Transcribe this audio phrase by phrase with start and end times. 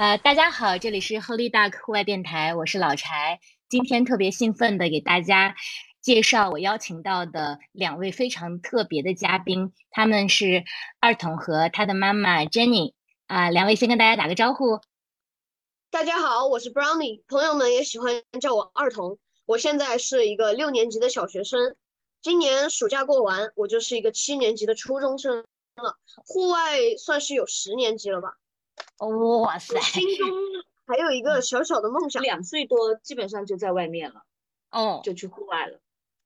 [0.00, 3.38] 呃，大家好，这里是 Holy Duck 户外电台，我是老柴。
[3.68, 5.54] 今天特别兴奋的给大家
[6.00, 10.64] 介绍我邀请到的两位非常特别的嘉宾，他们是
[11.00, 12.94] 二筒和他的妈妈 Jenny。
[13.26, 14.80] 啊，两位先跟大家打个招呼。
[15.90, 19.18] 大家好，我是 Brownie，朋友们也喜欢叫我二筒。
[19.44, 21.76] 我现在是一个六年级的小学生，
[22.22, 25.44] 今年暑假过完，我就是一个七年级的初中生
[25.76, 25.98] 了。
[26.24, 28.38] 户外算是有十年级了吧。
[29.08, 29.80] 哇塞！
[29.80, 30.28] 心中
[30.86, 34.24] 还有一个小小的梦想，两岁多基本上就在外面了，
[34.70, 35.80] 哦，就去户外了。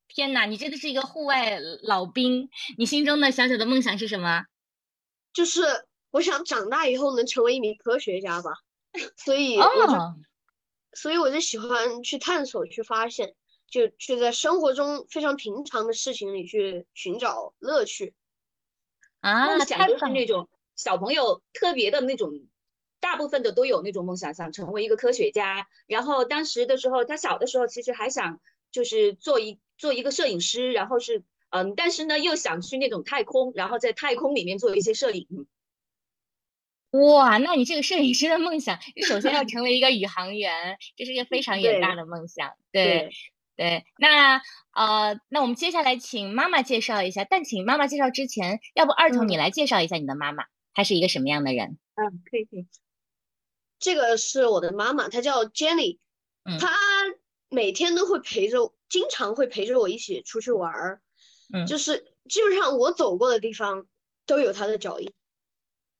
[0.09, 2.50] 天哪，你真的是一个户外老兵！
[2.77, 4.47] 你心中的小小的梦想是什么？
[5.33, 5.62] 就是
[6.10, 8.50] 我想长大以后能成为一名科学家吧。
[9.16, 9.92] 所以我就，
[10.95, 13.34] 所以我就喜欢去探索、去发现，
[13.69, 18.14] 就去在生活中非常平常的事情里去寻找乐趣。
[19.20, 22.33] 啊，梦想就是那种小朋友特别的那种。
[23.05, 25.66] 大部分的都有那种梦想，想成为一个科学家。
[25.86, 28.41] 然后当时的时候，他小的时候其实还想
[28.72, 35.28] 就是做一做一个摄影师，然后是嗯，但是呢又想去那种太空，然后在太空里面做一些摄影。
[36.92, 42.52] 哇，那你这个摄影师的梦想，首先要成为一个宇航员，这是一个非常远大的梦想。
[42.72, 43.11] 对
[43.55, 44.41] 对，那
[44.72, 47.24] 呃，那我们接下来请妈妈介绍一下。
[47.24, 51.78] 但请妈妈介绍之前，要不二童你来介绍一下你的妈妈，她是一个什么样的人？
[51.96, 52.66] 嗯，可以可以。
[53.84, 55.98] 这个是我的妈妈，她叫 Jenny，
[56.58, 56.74] 她
[57.50, 61.02] 每天都会陪着，经常会陪着我一起出去玩儿，
[61.52, 63.86] 嗯，就是基本上我走过的地方
[64.24, 65.12] 都有她的脚印。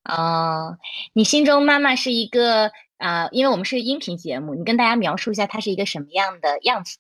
[0.05, 0.78] 哦，
[1.12, 6.96] 你心中妈妈是一个啊，因为我们是音频节目，你跟大家描述一下她是一个什么样的样子？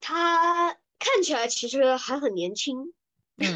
[0.00, 2.94] 她看起来其实还很年轻，
[3.36, 3.54] 嗯，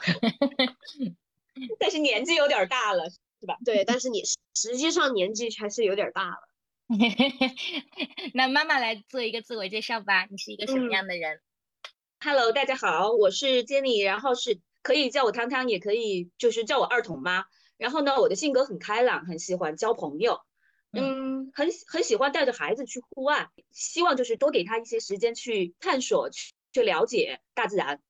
[1.78, 3.10] 但是年纪有点大了。
[3.42, 3.58] 是吧？
[3.64, 4.22] 对，但是你
[4.54, 6.48] 实际上年纪还是有点大了。
[8.34, 11.40] 那妈妈来做一个自我介绍吧，你是一个什么样的人
[12.20, 17.46] ？Hello，大家好，我是 Jenny，然后是可以叫我汤汤，也可以就是叫我二筒妈。
[17.78, 20.40] 然后呢，我的性格很开朗，很喜欢交朋友，
[20.92, 28.00] 嗯，很很喜欢带着孩子去户外，希望就是多给他一些时间去探索、去去了解大自然。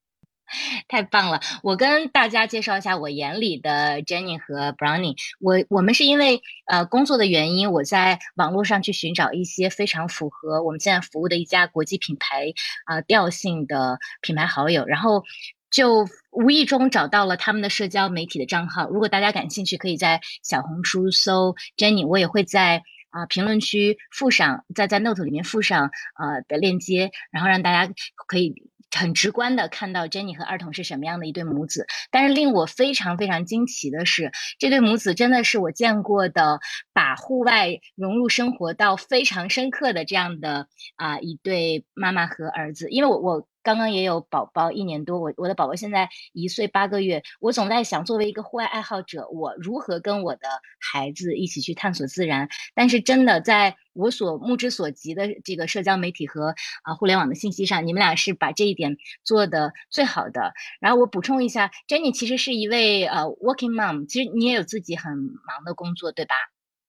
[0.89, 1.41] 太棒了！
[1.63, 5.17] 我跟大家介绍一下我眼里的 Jenny 和 Brownie。
[5.41, 12.53] 我我们是因为呃工作的原因，我在网络上去寻找一些非常符合我们现在服务的一家国际品牌
[12.85, 15.25] 啊调性的品牌好友，然后
[15.71, 18.89] 就无意中找到了他们的社交媒体的账号。
[18.89, 27.93] 如果大家感兴趣，可以在小红书搜 Jenny，我也会在啊评论区附上，在在 Note 里面附上呃的链接，然后让大家
[28.27, 28.71] 可以。
[28.99, 36.61] 很直观的看到 Jenny 和二童是什么样的一对母子，但是令我非常非常惊奇的是，这对母子真的是我见过的
[36.93, 40.67] 把户外融入生活到非常深刻的这样的
[40.97, 43.47] 啊一对妈妈和儿子，因为我我。
[43.63, 50.49] 刚刚也有宝宝一年多，我我的宝宝现在一岁八个月，我总在想，作为一个户外爱好者，我如何跟我的
[50.81, 52.49] 孩子一起去探索自然？
[52.75, 60.53] 但是真的，在我所目之所及的这个社交媒体和啊互联网的信息上，你们俩是把这一点做的最好的。
[60.81, 66.35] 然后我补充一下，Jenny 其实是一位呃 working mom，其实你也有自己很忙的工作，对吧？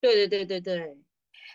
[0.02, 1.03] 对对对对对。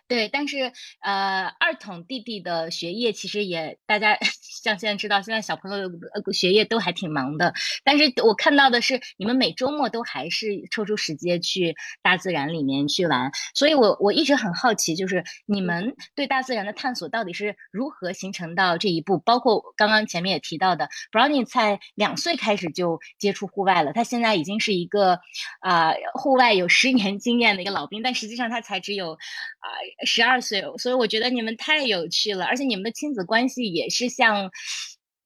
[0.09, 4.17] 对，但是呃，二筒弟弟的学业其实也，大家
[4.63, 7.53] 像现在知道，现在小朋友的学业都还挺忙的。
[7.85, 13.31] 但是我看到的是，你们每周末都还是抽出时间去大自然里面去玩。
[13.55, 19.19] 所以我我一直很好奇，就是你们对大自然的探索到底是如何形成到这一步？
[19.19, 25.21] 包括刚刚前面也提到的，Brownie 在两岁开始就接触户外了，他现在已经是一个
[25.61, 29.69] 啊户外有十年经验的一个老兵，但实际上他才只有啊。
[30.05, 34.51] 十二岁，所以我觉得你们太有趣了，而且你们的亲子关系也是像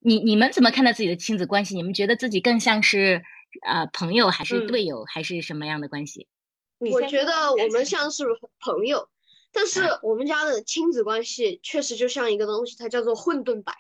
[0.00, 1.74] 你，你们怎么看待自己的亲子关系？
[1.74, 3.22] 你们觉得自己更像是
[3.66, 6.26] 呃朋友，还是队友，还是什么样的关系？
[6.78, 8.24] 我觉得我们像是
[8.58, 9.08] 朋友，
[9.52, 13.72] 但是 我们家的亲子关系确实就像一个东西，它叫做混沌摆。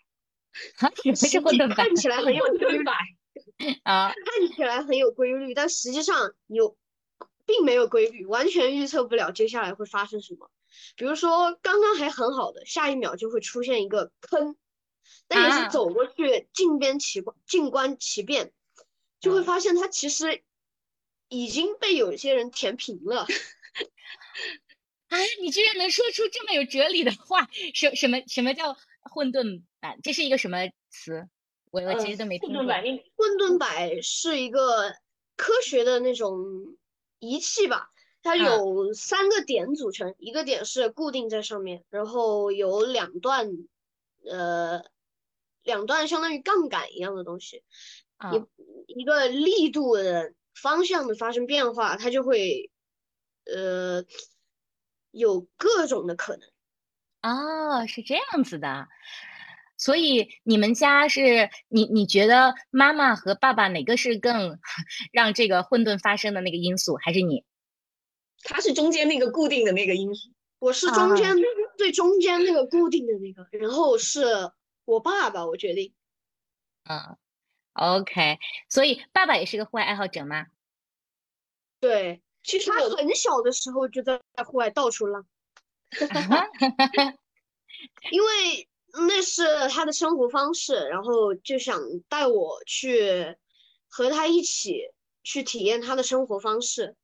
[0.78, 1.74] 混沌摆？
[1.74, 2.84] 看起来很有规律
[3.82, 6.76] 啊，看起来很有规律，但实际上有
[7.46, 10.50] 并没有规律，完全预测不了接下来会发生什么。
[10.96, 14.56] 比如说，刚刚还很好的，下一秒就会出现一个坑，
[15.28, 18.52] 但也是走过去，静边其观，近观其变，
[19.20, 20.42] 就会发现它其实
[21.28, 23.26] 已经被有些人填平了。
[25.08, 27.48] 啊，你居然能说出这么有哲理的话？
[27.74, 29.98] 什什么什么叫混沌摆？
[30.02, 30.58] 这是一个什么
[30.88, 31.28] 词？
[31.70, 32.62] 我我其实都没听过。
[32.62, 32.66] 混
[33.38, 34.90] 沌摆是一个
[35.36, 36.38] 科学的那种
[37.18, 37.91] 仪器吧。
[38.22, 43.50] 它有三个点组成，一个点是固定在上面，然后有两段，
[44.30, 44.84] 呃，
[45.64, 47.64] 两段相当于杠杆一样的东西，
[48.32, 52.70] 一一个力度的方向的发生变化，它就会，
[53.44, 54.04] 呃，
[55.10, 56.48] 有各种的可能。
[57.22, 58.88] 哦，是这样子的。
[59.76, 64.60] 所以你们家是你你觉得妈妈和爸爸哪个是更
[65.12, 67.44] 让这个混沌发生的那个因素，还是你？
[68.42, 71.36] 他是中间那个固定的那个因素，我是中间
[71.78, 74.50] 最中间那个固定的那个，然后是
[74.84, 75.94] 我爸爸，我决定。
[76.84, 77.16] 嗯
[77.74, 80.46] ，OK，所以爸爸也是个户外爱好者吗？
[81.80, 85.26] 对，其实他很小的时候就在户外到处浪，
[88.10, 88.68] 因为。
[88.94, 91.80] 那是他的生活方式，然后就想
[92.10, 93.38] 带我去
[93.88, 94.82] 和他一起
[95.22, 96.94] 去体验他的生活方式。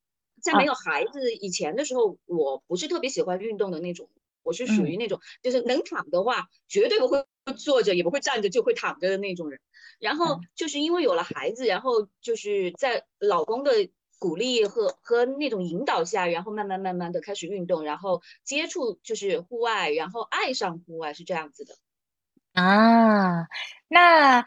[0.42, 4.08] 在没有孩子以前的时候，我不是特别喜欢运动的那种，
[4.42, 7.24] 我是属于那种就是能躺的话，绝对不会
[7.56, 9.60] 坐着，也不会站着，就会躺着的那种人。
[9.98, 13.88] 然后就是因为有了孩子，然后就是在老公的。
[14.20, 21.76] 鼓励和和那种引导下，然后慢慢慢慢的开始运动，然后接触就是户外，然后爱上户外是这样子的
[22.60, 23.46] 啊。
[23.86, 24.44] 那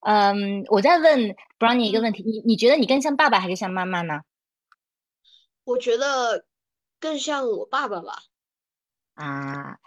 [0.00, 4.22] 嗯，我再问 Brownie 一个问题，你你觉得你更像爸爸还是像妈妈呢？
[5.64, 6.46] 我觉得
[7.00, 8.22] 更像我爸爸吧。
[9.14, 9.78] 啊，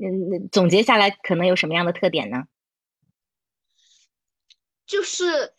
[0.00, 2.44] 嗯，总结下来可能有什么样的特点呢？
[4.86, 5.54] 就是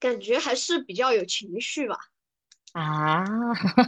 [0.00, 1.96] 感觉还是比较有情绪吧。
[2.72, 3.24] 啊，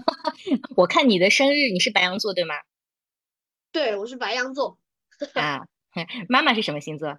[0.76, 2.54] 我看你的生日，你是白羊座对吗？
[3.72, 4.78] 对，我是白羊座。
[5.34, 5.66] 啊，
[6.28, 7.18] 妈妈是什么星座？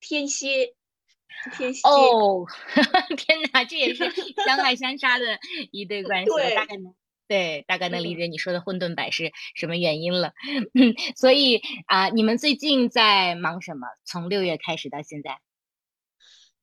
[0.00, 0.74] 天蝎。
[1.56, 1.86] 天蝎。
[1.86, 2.46] 哦，
[3.16, 4.10] 天哪，这也是
[4.46, 5.38] 相爱相杀的
[5.70, 6.30] 一对关系。
[6.56, 6.94] 大概能
[7.28, 10.32] 对，大概能理解你说的混沌摆是什么原因了。
[10.74, 13.86] 嗯， 所以啊，你们最近在忙什么？
[14.04, 15.40] 从六月开始到现在，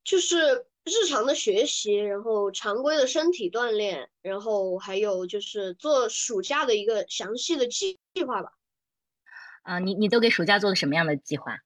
[0.04, 0.68] 就是。
[0.88, 8.52] 日常的学习，然后常规的身体锻炼，然后还有就是做暑假的一个详细的计计划吧。
[9.64, 11.58] 啊，你你都给暑假做了什么样的计划？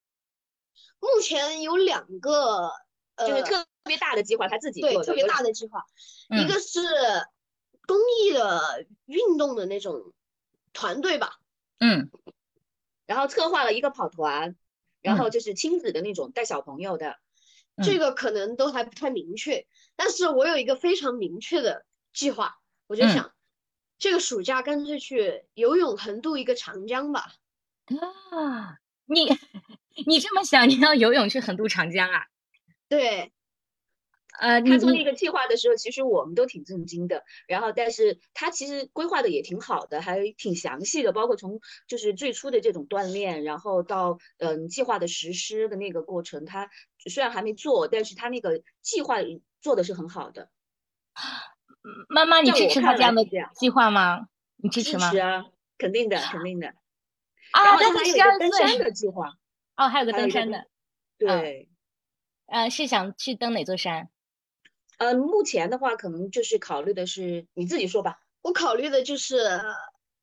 [1.01, 2.71] 目前有两个，
[3.17, 5.83] 就是特别大的计划，他自己对特别大的计划，
[6.29, 6.79] 一个是
[7.89, 10.13] 公益的运动的那种
[10.73, 11.39] 团队吧。
[11.79, 12.11] 嗯，
[13.07, 14.55] 然后策划了一个跑团，
[15.01, 17.17] 然后就是亲子的那种带小朋友的。
[17.81, 19.65] 这个可能都还不太明确，
[19.95, 23.33] 但是我有一个非常明确的计划，我就想，
[23.97, 27.31] 这个暑假干脆去游泳横渡一个长江吧。
[27.87, 29.29] 啊，你
[30.05, 32.27] 你这么想，你要游泳去横渡长江啊？
[32.87, 33.31] 对。
[34.39, 37.23] 呃，他做那个计划的时候，其实我们都挺震惊的。
[37.47, 46.69] 然后，但是他其实规划的也挺好的，还挺详细的，包括从就是最初的这种锻炼，然后到嗯计划的实施的那个过程，他
[47.09, 49.17] 虽然还没做，但是他那个计划
[49.61, 50.49] 做的是很好的。
[52.07, 53.23] 妈妈，你支持他这样的
[53.55, 54.27] 计划吗？
[54.57, 55.09] 你支持吗？
[55.09, 55.45] 支持啊，
[55.77, 56.67] 肯定的，肯定的。
[57.51, 59.33] 啊，但是登山的计划。
[59.75, 60.65] 哦，还有个登山的。
[61.17, 61.69] 对。
[62.47, 64.09] 呃，是想去登哪座山？
[64.99, 68.19] 呃，目前的话，可能就是考虑的是你自己说吧。
[68.41, 69.37] 我考虑的就是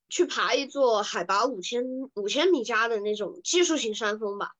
[0.08, 1.82] 去爬一座海拔五千
[2.14, 4.52] 五千米加的那种技术型山峰吧。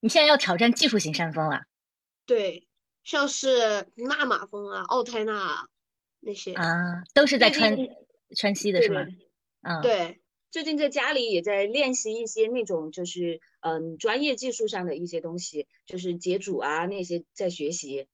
[0.00, 1.62] 你现在要挑战技术型山峰了？
[2.24, 2.66] 对，
[3.04, 5.66] 像是纳马峰啊、奥泰纳啊
[6.20, 7.76] 那些啊，都是在川
[8.34, 9.06] 川西的是吗？
[9.60, 10.20] 嗯，对。
[10.50, 18.08] 最近在家里也在练习一些那种就是嗯专业技术上的一些东西，就是解组啊那些在学习。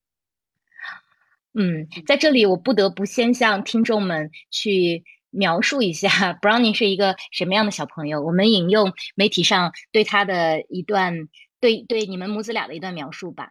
[1.59, 6.09] 嗯，在这里我不得不先向听众们去描述一下
[6.41, 8.23] Brownie 是一个什么样的小朋友。
[8.23, 11.29] 我们引用媒体上对他的一段。
[11.61, 13.51] 对对，你们母子俩的一段描述吧。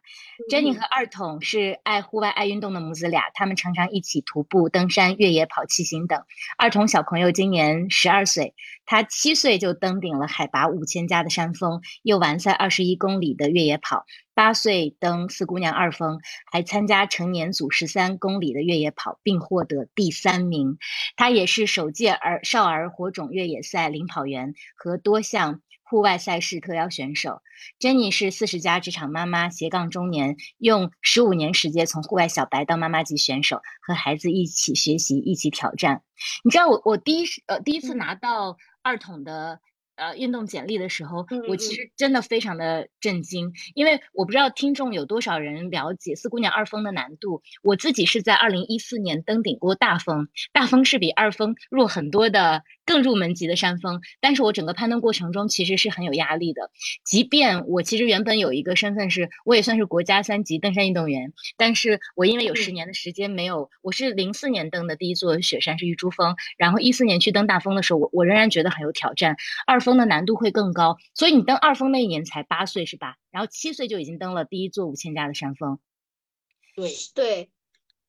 [0.50, 6.24] Jenny 和二筒是爱户外、爱运动的母子俩，他们常常一起徒步、登山、越野跑、骑行等。
[6.58, 14.06] 二筒小朋友今年十二岁，他七岁就登顶了海拔五千加的山峰，又完赛二十一公里的越野跑。
[14.38, 16.20] 八岁登四姑娘二峰，
[16.52, 20.78] 还参加成年组十三公里的越野跑，并获得第三名。
[21.16, 25.62] 她也是首届儿少儿火种越野赛领跑员和多项。
[25.90, 27.42] 户外赛事特邀选手
[27.80, 36.04] ，Jenny 是四十加职场妈妈，斜杠中年，用十五年时间从户外小白到妈妈级选手，和孩子一起学习，一起挑战。
[36.44, 39.62] 你知道我我第一呃第一次拿到二筒的
[39.98, 47.42] 呃运动简历的时候，我其实真的非常的震惊，因为我不知道听众有多少人了解四姑娘二峰的难度。
[47.62, 56.72] 我自己是在二零一四年登顶过大峰，大峰是比二峰弱很多的更入门级的山峰，但是我整个攀登过程中其实是很有压力的。
[57.04, 69.36] 即便我其实原本有一个身份是，我也算是国家三级登山运动员，但是我因为有十嗯年的时间没有，我是零四年登的第一座雪山是玉珠峰，然后一四年去登大峰的时候，我我仍然觉得很有挑战。
[69.66, 73.18] 二峰的难度会更高，所以你登二峰那一年才八岁是吧？
[73.32, 75.78] 然后七岁就已经登了第一座五千加的山峰，
[76.74, 77.50] 对，对，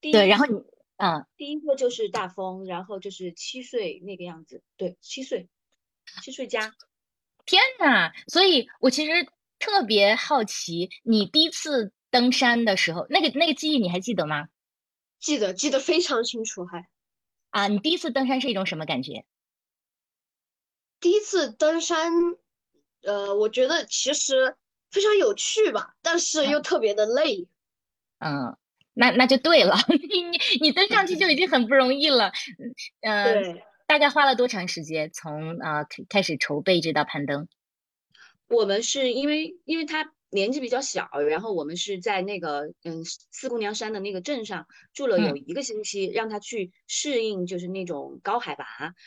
[0.00, 0.62] 对，第一然后你，
[0.99, 5.49] 嗯，第一个就是大风，然后就是七岁那个样子，对，七岁，
[6.23, 6.75] 七岁加。
[7.47, 8.12] 天呐！
[8.26, 9.26] 所以我其实
[9.59, 14.49] 特别好奇，你第一次登山的时候，那个那个记忆你还记得吗？
[15.19, 16.88] 记得记得非常清楚，还
[17.50, 19.25] 啊，你第一次登山是一种什么感觉？
[21.00, 22.12] 第一次登山，
[23.02, 24.57] 呃，我觉得其实
[24.90, 27.49] 非常有趣吧，但是又特别的累。
[28.19, 28.59] 嗯，
[28.99, 32.33] 那那就对了， 你你你登上去就已经很不容易了，
[33.00, 35.11] 嗯，大概花了多长时间？
[35.14, 37.49] 从啊、开开始筹备这道攀登？
[38.49, 45.45] 我们是因为因为他年纪比较小，然后我们是在那个嗯四姑娘山的那个镇上住了有嗯。
[45.47, 48.64] 一个星期，让他去适应就是那种高海拔，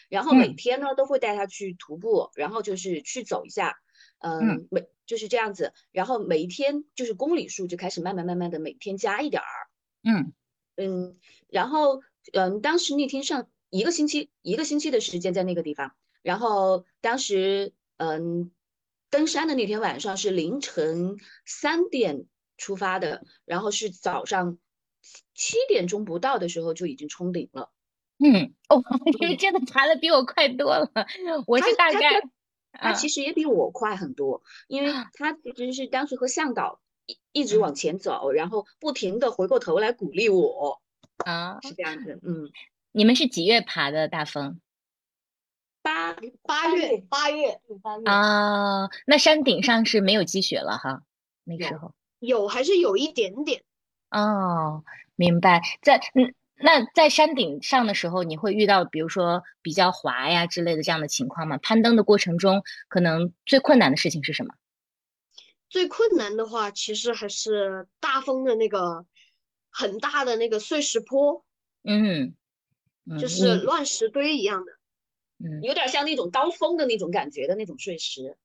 [0.10, 0.56] 然后每嗯。
[0.56, 3.76] 天呢都会带他去徒步，然后就是去走一下，
[4.20, 9.48] 嗯嗯，每就是这样子，然后每一天就是公里数就开始慢慢慢慢的每天加一点儿，
[10.04, 10.34] 嗯。
[10.78, 11.18] 嗯，
[11.48, 12.02] 然后
[12.34, 18.52] 嗯，当时那天上一个星期一个星期的时间在那个地方，然后当时嗯，
[19.10, 22.26] 登山的那天晚上是凌晨三点
[22.58, 24.58] 出发的，然后是早上
[25.36, 27.72] 七点钟不到的时候就已经冲顶了。
[28.18, 28.82] 嗯，哦，
[29.20, 29.38] 因为嗯。
[29.38, 30.90] 真的爬的比我快多了，
[31.48, 32.22] 我他他是大概，
[32.72, 36.80] 他啊其实也比我快很多，因为他其实是当时和向导
[37.12, 40.82] 一一直嗯往前走，然后不停的回过头来鼓励我，
[41.18, 42.20] 啊，是这样子。
[42.24, 42.50] 嗯，
[42.92, 44.60] 你们是几月爬的大峰
[45.82, 46.14] 八
[46.44, 48.90] 八月八月八月啊？
[49.06, 51.04] 那山顶上是没有积雪了哈，
[51.44, 51.94] 那个时候。
[52.20, 53.64] 有还是有一点点。
[54.12, 54.84] 哦，
[55.16, 55.62] 明白。
[55.82, 61.58] 在嗯，那在山顶上的时候，你会遇到比如说比较滑呀之类的这样的情况吗？
[61.58, 64.54] 攀登的过程中，可能最困难的事情是什么？
[65.72, 69.06] 最困难的话，其实还是大风的那个
[69.70, 71.46] 很大的那个碎石坡，
[71.84, 72.36] 嗯，
[73.10, 74.74] 嗯，就是乱石堆一样的。
[75.44, 78.38] 嗯有点像那种刀锋的那种感觉的那种碎石，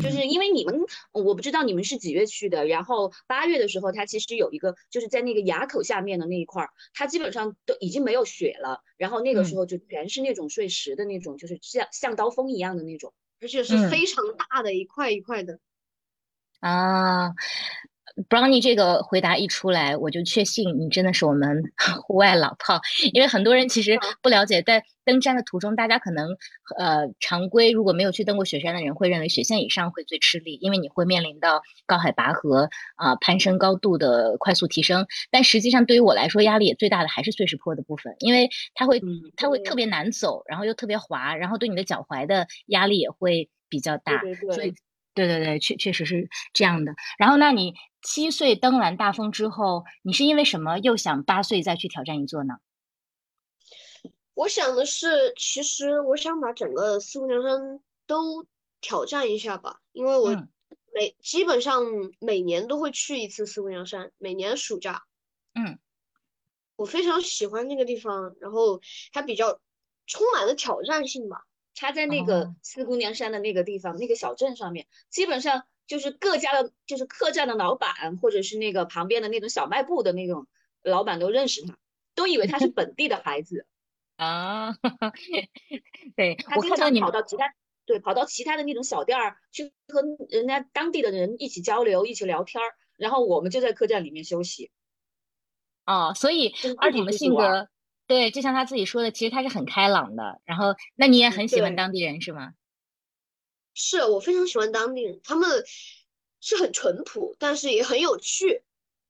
[0.00, 0.80] 就嗯是因为你们，
[1.12, 13.14] 我不知道你们是几月去的，然后八月的时候，它其实有一个，就是在那个垭口下面的那一块儿，它基本上都已经没有雪了，然后那个时嗯候就全是那种碎石的那种，就是像像刀锋一样的那种。
[13.40, 15.58] 而且是嗯非常大的一块一块的。
[16.60, 17.30] 啊
[18.28, 21.62] ，Brownie 这个回答一出来，我就确信你真的是我们
[22.02, 22.80] 户外老炮，
[23.12, 26.30] 因为很多人其实不了解，在登山的途中，大家可能
[26.78, 39.00] 呃常规如果没有去登过雪山的人，会认为雪线以上会最吃力，因为你会面临到高海拔和啊、攀升高度的快速提升，但实际上对于我来说，压力也最大的还是碎石坡的部分，因为它会
[39.36, 44.74] 它会特别难走，然后又特别滑，然后对你的脚踝的压力也会比较大，对对所以
[45.16, 46.94] 对对对，确确实是这样的。
[47.18, 52.54] 然后，那你七岁登完大峰之后，你是因为什么又想八岁再去挑战一座呢？
[54.34, 58.46] 我想的是，其实我想把整个四姑娘山都
[58.82, 60.48] 挑战一下吧，因为我嗯
[60.94, 61.82] 每基本上
[62.20, 65.04] 每年都会去一次四姑娘山，每年暑假。
[65.54, 65.78] 嗯，
[66.76, 68.82] 我非常喜欢那个地方，然后
[69.12, 69.58] 它比较
[70.06, 71.46] 充满了挑战性吧。
[71.76, 80.48] 它在那个哦四姑娘山的那个地方，那个小镇上面，基本上就是各家的，就是客栈的老板，或者是那个旁边的那种小卖部的那种
[80.82, 81.78] 老板都认识他，
[82.16, 83.66] 都以为他是本地的孩子。
[84.16, 84.72] 啊，
[86.16, 87.54] 对他经常跑到其他，
[87.84, 94.70] 对，跑到其他的那种小店儿去和人家当地的人一起交流，一起聊天儿，然后我们就在客栈里面休息。
[95.84, 97.68] 哦，所以就是二姐的性格，
[98.06, 100.40] 对，就像他自己说的，其实他是很开朗的。
[100.44, 102.52] 然后，那你也很喜欢当地人是吗？
[103.74, 105.64] 是我非常喜欢当地人，他们
[106.40, 108.62] 是很淳朴，但是也很有趣，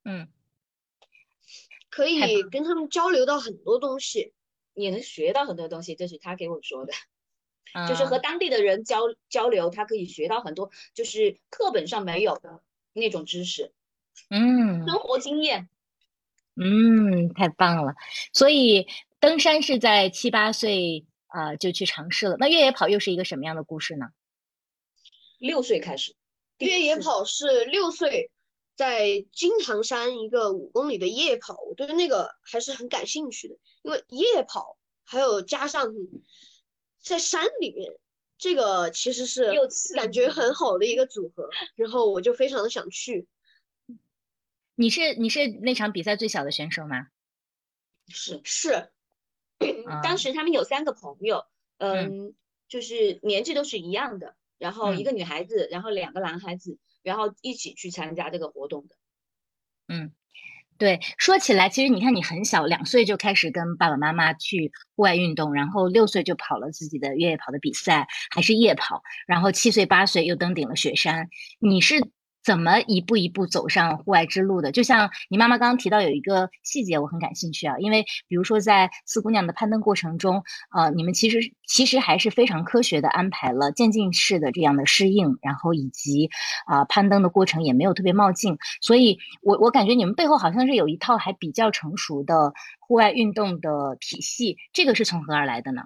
[0.05, 0.29] 嗯，
[1.91, 4.33] 可以跟他们交流到很多东西。
[4.75, 6.93] 也能学到很多东西，这是他给我说的，
[7.88, 12.61] 就是啊和当地的人交交流，他可以学到很多，就是课本上没有的
[12.93, 13.73] 那种知识，
[14.29, 15.71] 嗯生活经验。
[16.56, 17.94] 嗯，太棒了。
[18.32, 18.86] 所以
[19.20, 22.36] 登山是在七八岁啊、呃就去尝试了。
[22.38, 24.06] 那越野跑又是一个什么样的故事呢？
[25.38, 26.16] 六岁开始。
[26.58, 28.30] 越野跑是六岁，
[28.75, 35.92] 在金堂山一个五公里的夜跑，我对那个还是很感兴趣的，因为夜跑还有加上
[37.02, 37.92] 在山里面，
[38.38, 39.52] 这个其实是
[39.94, 43.26] 感觉很好的一个组合，然后我就非常的想去。
[44.76, 47.09] 你是你是那场比赛最小的选手吗？
[48.09, 48.90] 是是，
[50.02, 51.45] 当时他们有三个朋友，
[51.78, 52.35] 嗯，
[52.68, 54.37] 就是年纪都是一样的。
[54.59, 58.97] 然后一个女孩子，然后两个男孩子，然后一起去参加这个活动的。
[59.88, 60.12] 嗯，
[60.78, 71.28] 对，说起来，其实你看，你很小，两岁就开始跟爸爸妈妈去户外运动，然后六岁就跑了自己的越野跑的比赛，还是夜跑，然后七岁八岁又登顶了雪山。
[71.59, 71.97] 你是？
[72.47, 74.71] 怎么一步一步走上户外之路的？
[74.71, 77.76] 就像你妈妈刚刚提到有一个细节，我很感兴趣啊。
[77.81, 86.31] 因为比如说在四姑娘的攀登过程中，呃，你们其实其实还是非常科学的安排了渐进式的这样的适应，然后以及
[86.67, 88.59] 啊攀登的过程也没有特别冒进。
[88.81, 95.83] 所以我我感觉你们背后好像是有一套还比较成熟的户外运动的体系，这个是从何而来的呢？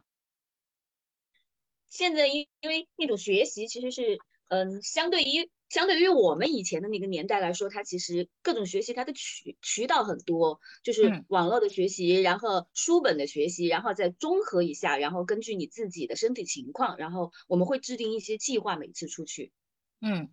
[1.89, 5.49] 现在因因为那种学习其实是嗯相对于。
[5.71, 19.53] 相对于我们以前的那个年代来说，它其实各种学习它的渠渠道很多，就是网络的学习，然后书本的学习，然后再综合一下，然后根据你自己的身体情况，然后我们会制定一些计划，每次出去。
[20.01, 20.29] 嗯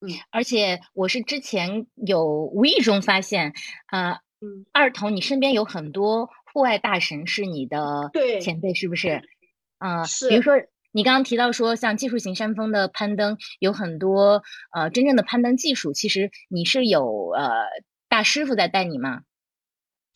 [0.00, 3.52] 嗯，而且我是之前有无意中发现，
[3.86, 9.20] 啊，嗯，二童，你身边有很多户外大神是你的前辈，是不是？
[9.78, 10.54] 啊，是，比如说。
[10.92, 14.42] 你刚刚提到说，像技术型山峰的攀登有很多
[14.72, 17.50] 呃真正的攀登技术，其实你是有呃
[18.08, 19.22] 大师傅在带你吗？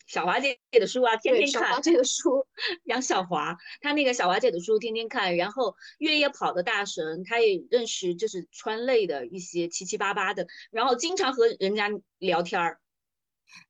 [0.07, 1.63] 小华姐的书啊，天天看。
[1.63, 2.47] 小华姐的书，
[2.85, 11.89] 杨小华，他那个小华姐的书天天看，然后越野跑的大神，他也认识就是川类的一些七七八八的，然后经常和人家
[12.19, 12.81] 聊天儿。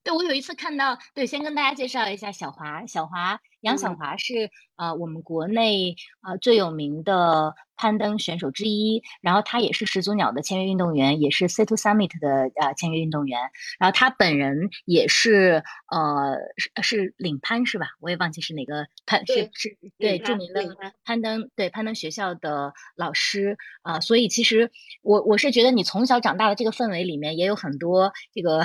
[0.03, 3.41] 对，我有一次看到，对，先跟大家介绍一下小华，小华。
[3.65, 13.41] 杨小华是呃我们国内呃最有名的攀登选手之一，然后他也是始祖鸟的签约运动员，也是 C to Summit 的呃签约运动员，
[13.79, 17.89] 然后他本人也是呃是是领攀是吧？
[18.01, 20.63] 我也忘记是哪个攀是是对著名的
[21.05, 24.71] 攀登对攀登学校的老师啊，所以其实
[25.03, 28.63] 我我是觉得你从小长大的这个氛围里面也有很多这个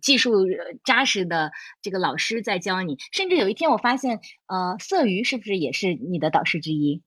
[0.00, 0.46] 技术
[0.84, 4.20] 扎实的这个老师在教你，甚至有一天我发现。
[4.48, 7.00] 呃，色鱼是不是也是你的导师之一？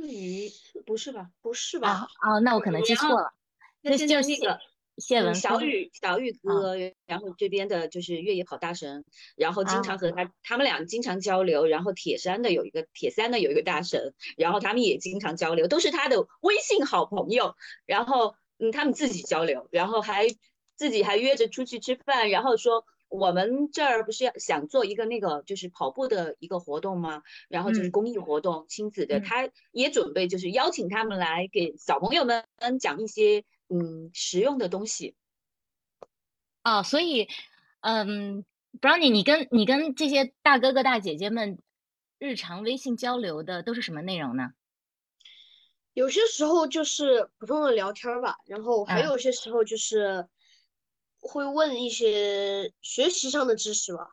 [0.00, 0.48] 色鱼
[0.86, 1.28] 不是吧？
[1.42, 2.06] 不是吧？
[2.22, 3.32] 哦，那我可能记错了。
[3.80, 4.60] 那就是那个
[4.96, 9.04] 谢文小雨，小雨哥，然后这边的就是越野跑大神，
[9.36, 11.66] 然后经常和他他们俩经常交流。
[11.66, 17.56] 然后铁山的有一个铁三的有一个大神，然后他们也经常交流，都是他的微信好朋友。
[17.84, 20.28] 然后嗯，他们自己交流，然后还
[20.76, 22.84] 自己还约着出去吃饭，然后说。
[23.08, 27.22] 我们这儿不是要想做一个那个就是跑步的一个活动吗？
[27.48, 32.44] 然后就是公益活动，亲子的，他也准备就是邀请他们来给小朋友们
[32.78, 35.14] 讲一些嗯实用的东西。
[36.62, 37.28] 哦，所以
[37.80, 38.44] 嗯
[38.78, 41.58] ，Brownie，你跟你跟这些大哥哥大姐姐们
[42.18, 44.50] 日常微信交流的都是什么内容呢？
[45.94, 50.28] 有些时候就是普通的聊天吧，然后还有些时候就是。
[51.28, 54.10] 会问一些学习上的知识吧。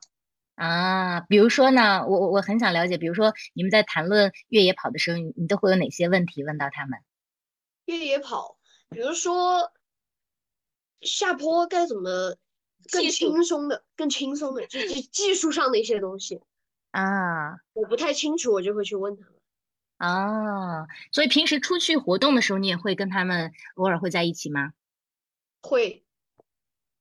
[0.56, 6.99] 啊，比如说呢，我我我很想了解，比如说你们在谈论越野跑的时候，你你都会有哪些问题问到他们？
[7.86, 8.58] 越野跑，
[8.89, 9.71] 比如说
[11.01, 12.36] 下坡该怎么
[12.91, 16.41] 更轻松的、更轻松的，就是技术上的一些东西
[16.91, 19.32] 啊，我不太清楚，我就会去问他们。
[19.97, 24.71] 啊，所以平时出去活动的时候，你也会跟他们偶尔会在一起吗？
[25.62, 26.05] 会。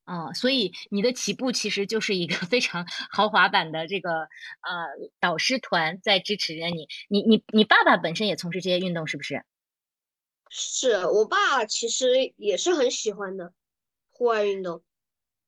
[0.04, 4.28] 啊，所以你的起步其实就是一个非常 豪华版的这个呃
[5.18, 6.88] 导师团在支持着你。
[7.08, 9.44] 你你你爸爸本身也从事这些运动是不是？
[10.50, 13.52] 是我爸其实也是很喜欢的
[14.12, 14.82] 户外运动。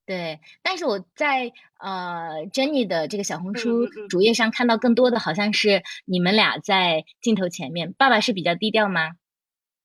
[0.04, 9.10] 对，但是我在呃 Jenny 的这个小红书主页上看到更多的好像是你们俩在镜头前面，爸爸是比较低调吗？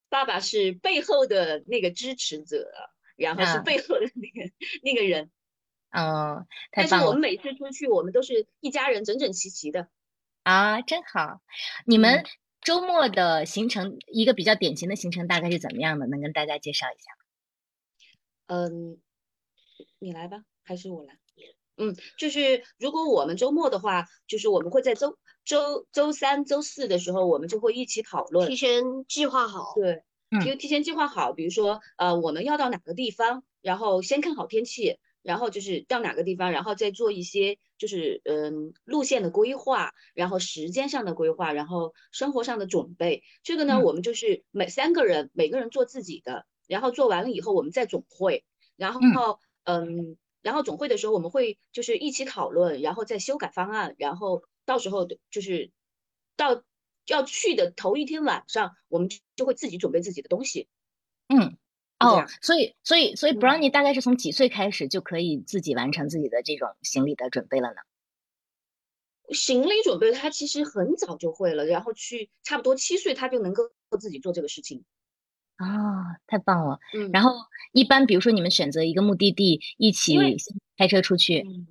[0.10, 2.72] 爸爸是背后的那个支持者。
[3.22, 4.52] 然后是背后的那个
[4.84, 5.32] 那个人，
[5.92, 9.88] 哦，但是我们每次出去，我们都是一家人整整齐齐的，
[10.44, 11.42] 啊，真好。
[11.86, 12.26] 你们
[12.62, 16.08] 周末的行程，一个比较典型的行程大概是怎么样的？
[16.08, 17.12] 能跟大家介绍一下
[18.48, 19.00] 嗯，
[20.00, 21.18] 你来吧，还是我来？
[21.78, 29.74] 嗯，就是如果我们周末的话，就是我们会在周周周三、周四的时候，我们就会一起讨论，提前计划好。
[29.76, 30.04] 对，嗯
[30.39, 43.24] 提提前计划好，比如说呃我们要到哪个地方，然后先看好天气，然后就是到哪个地方，然后再做一些就是嗯路线的规划，然后时间上的规划，然后生活上的准备。
[43.44, 48.46] 这个呢，嗯我们就是每三个人每个人做自己的，然后做完了以后我们再总会，
[48.78, 50.17] 然嗯后嗯。
[50.44, 55.70] 然后总会的时候，我们会就是一起讨论，然后再修改方案，然后到时候就是
[56.36, 56.63] 到
[57.08, 60.68] 要去的头一天晚上，我们就会自己准备自己的东西。
[61.28, 61.58] 嗯，
[62.00, 67.82] 哦，所以所以所以嗯 Brownie 大概是从几岁开始就可以自己完成自己的这种行李的准备了呢？
[69.34, 73.64] 行李准备他其实很早就会了，然后去差不多七岁他就能够
[74.00, 74.84] 自己做这个事情。
[75.56, 76.80] 啊，太棒了！
[76.94, 77.32] 嗯，然后
[77.72, 80.18] 一般比如说你们选择一个目的地，一起
[80.76, 81.68] 开车出去，嗯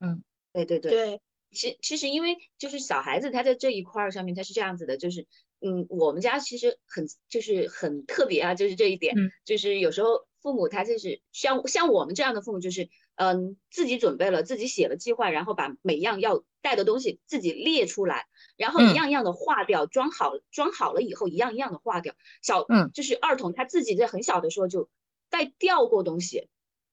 [0.00, 1.20] 嗯对对对，对，
[1.54, 5.26] 其其实因为就是小孩子他在这一块儿上面他是这样子的，就是
[5.60, 18.26] 嗯，我们家其实很就是很特别啊，就是这一点，嗯就是有时候父母他就是像像我们这样的父母，就是嗯自己准备了，自己写了计划，然后把每样要带的东西自己列出来，
[18.58, 22.14] 然后嗯一样一样的划掉，装好装好了以后一样一样的划掉。
[22.42, 24.90] 小嗯就是二童他自己在很小的时候就
[25.30, 26.48] 带掉过东西，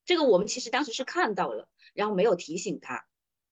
[0.06, 3.06] 这个我们其实当时是看到了，然后没有提醒他。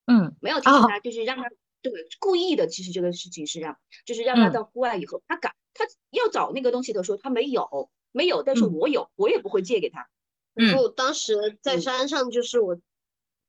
[0.10, 1.50] 嗯没有提醒哦他，就是让他
[1.82, 2.66] 对故意的。
[2.68, 10.10] 其实这个事情是让，就是让他嗯到户外以后，他敢他要找那个东西的时候，他没有，没有，但是嗯我有，我也不会借给他。
[10.56, 12.82] 嗯我当时在嗯山上，就是我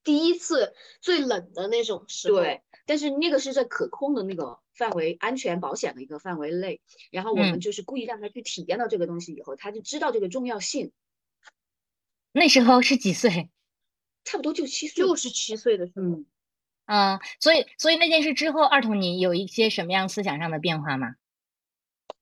[0.05, 2.39] 第一次最冷的那种时候。
[2.39, 10.93] 对，但是那个是在可控的那个范围、安全保险的一个范围内，然后我们嗯就是故意让他去体验到这个东西以后，他就知道这个重要性。
[12.33, 13.51] 那时候是几岁？
[14.23, 16.03] 差不多就七岁，就是七岁的时候。
[16.03, 16.27] 嗯，
[16.93, 21.15] 嗯，所以所以那件事之后，二童你有一些什么样思想上的变化吗？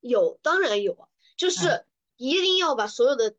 [0.01, 1.87] 有，当然有啊，就嗯是
[2.19, 3.35] 一定要把所有的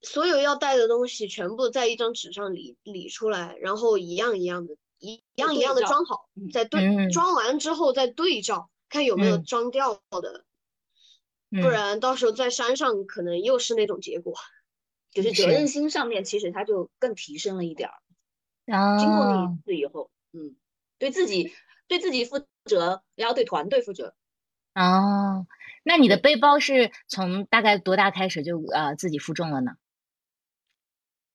[0.00, 10.44] 所有要带的东西全部在一张纸上理理出来，然后一样一样的，一一样一样的装好嗯，再对嗯装完之后再对照，看有没有嗯装掉的，
[11.50, 14.34] 不嗯然到时候在山上可能又是那种结果。
[15.12, 17.94] 就是责任心上面，其实他就更提升了一点儿。
[18.96, 20.54] 经过那哦一次以后，嗯，
[21.00, 21.52] 对自己
[21.88, 24.14] 对自己负责，也要对团队负责。
[24.74, 25.48] 哦，
[25.82, 29.72] 那你的背包是从大概多大开始就呃自己负重了呢？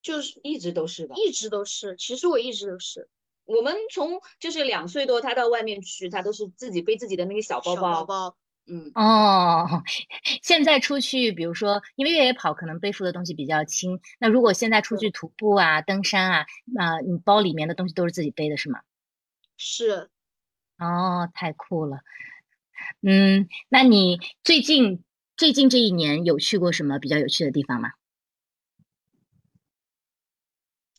[0.02, 1.16] 就是一直都是吧。
[1.18, 3.10] 一直都是，其实我一直都是
[3.44, 9.84] 我们从就是两岁多，他到外面去，他都是自己背自己的那个小包小包包，嗯，哦，
[10.42, 16.46] 现在出去，比如说，因为越野跑可能背负的东西比较轻，那如果现在出去徒步啊、登山啊，
[16.78, 18.80] 啊、你包里面的东西都是自己背的是吗？
[19.58, 20.10] 是
[20.78, 22.00] 哦，太酷了。
[23.02, 25.04] 嗯，那你最近
[25.38, 27.92] 最近这一年有去过什么比较有趣的地方吗？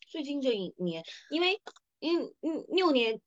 [0.09, 1.61] 最近这一年，因为
[1.99, 3.21] 因为嗯六年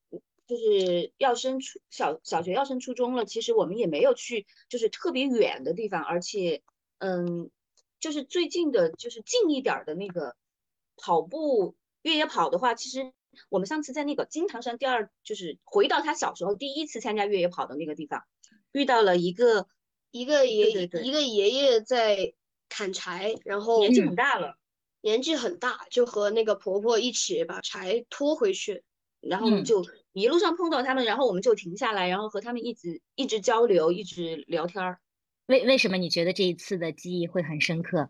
[0.48, 6.64] 就是要升初小小学要升初中了，其实我们也没有去就是特别远的地方，而且
[6.98, 7.52] 嗯，
[8.00, 10.36] 就是最近的就是近一点儿的那个
[10.98, 13.14] 跑步越野跑的话，其实
[13.48, 18.24] 我们上次在那个金堂山第二，就是回到他小时候第一次参加越野跑的那个地方，
[18.74, 19.68] 遇到了一个
[20.12, 22.34] 一个爷对对一个爷爷在
[22.68, 24.58] 砍柴，然后年纪很大了。
[25.02, 28.84] 年纪很大，就和那个婆婆一起把柴拖回去。
[29.22, 35.00] 然后我们嗯就一路上碰到他们，然后我们就停下来，然后和他们一直一直交流，一直聊天儿。
[35.46, 38.10] 为为什么你觉得这一次的记忆会很深刻？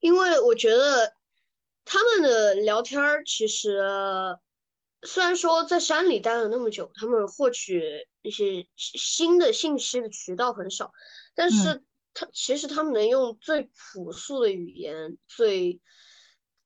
[0.00, 1.14] 因为我觉得
[1.86, 3.80] 他们的聊天儿其实
[5.02, 10.92] 虽然说在山里待了那么久，他们获取一些新的信息的渠道很少，
[11.34, 15.80] 但是他其实他们能用最朴素的语言、最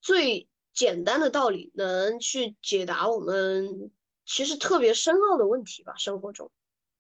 [0.00, 3.92] 最简单的道理，能去解答我们
[4.24, 6.50] 其实特别深奥的问题吧，生活中。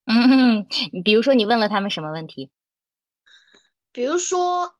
[0.04, 2.50] 嗯，你比如说你问了他们什么问题？
[3.92, 4.74] 比如说，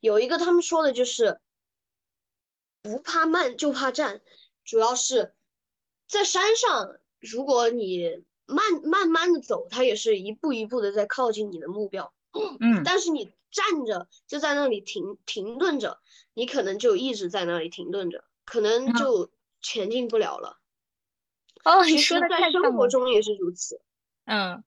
[0.00, 1.38] 有一个他们说的就是
[2.86, 4.20] 不怕慢就怕站，
[4.64, 5.34] 主要是
[6.06, 12.14] 在山上，如果你慢慢慢的走，它也是一步一步的在靠近你的目标。
[12.60, 16.00] 嗯但是你站着就在那里停停顿着，
[16.34, 20.58] 你可能就一直在那里停顿着，可能嗯就前进不了了。
[21.64, 22.76] 哦，你说的在生太棒了。
[22.76, 23.80] 活中也是如此。
[24.26, 24.62] 嗯，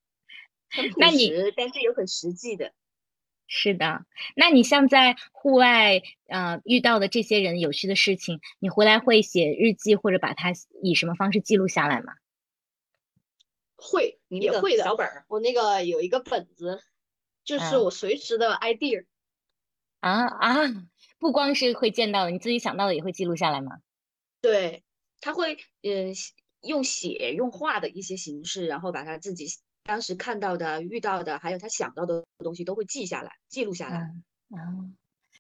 [0.70, 2.74] 很朴那你实，但是也很实际的。
[3.52, 12.14] 是的，那你像在户外呃遇到的这些人有趣的事情，你回来会写日记或者把它以什么方式记录下来吗？
[13.76, 14.84] 会，你也会的。
[14.84, 16.84] 小本儿，我那个有一个本子，
[17.44, 19.06] 就是嗯我随时的 idea。
[20.00, 20.56] 啊啊，
[21.18, 23.80] 不光是会见到的，你自己想到的也会记录下来吗？
[24.42, 24.84] 对，
[25.22, 26.14] 他会嗯
[26.62, 29.48] 用写用画的一些形式，然后把它自己
[29.90, 33.98] 当时看到的、遇到的，还有他想到的东西都会记下来、记录下来。
[34.52, 34.62] 嗯啊，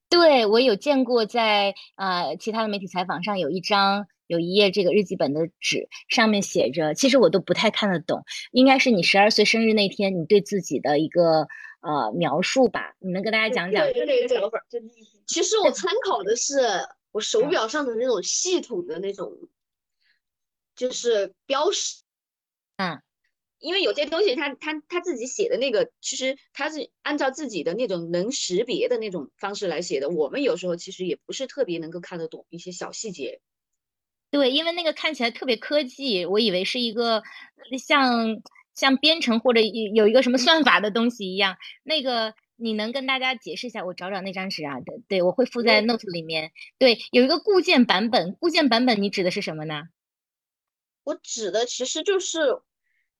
[0.09, 11.47] 对，我有见过在呃其他的媒体采访上有一张有一页这个日记本的纸，上面写着，其实我都不太看得懂，应该是你十二岁生日那天你对自己的一个
[11.81, 12.95] 呃描述吧？
[12.97, 13.85] 你能跟大家讲讲？
[13.85, 14.65] 对对对小本儿，
[15.27, 16.57] 其实我参考的是
[17.12, 19.31] 我手嗯表上的那种系统的那种，
[20.75, 22.01] 就是标识。
[23.59, 30.09] 因为有些东西他他他自己写的那个，其实他是按照自己的那种能识别的那种方式来写的。
[30.09, 33.41] 我们有时候其实也不是特别能够看得懂一些小细节。
[34.31, 37.23] 对，因为那个看起来特别科技，我以为是一个
[37.79, 38.41] 像
[38.75, 41.57] 像编程或者有有一个什么算法的东西一样。
[41.83, 43.83] 那个你能跟大家解释一下？
[43.83, 46.51] 我找找那张纸啊，对对，我会附在嗯 note 里面。
[46.77, 49.83] 对，有一个固件版本，固件版本你指的是什么呢？
[51.03, 52.59] 我指的其实就是，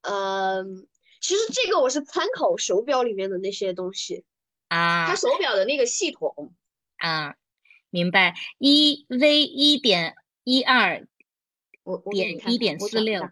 [0.02, 0.88] 嗯、
[1.22, 4.26] 其实这个我是参考手表里面的那些东西。
[4.70, 6.54] 啊它手表的那个系统，
[6.98, 7.36] 啊，
[7.90, 8.36] 明白。
[8.60, 11.08] 一 v 一点一二
[11.84, 13.28] 我点一点四六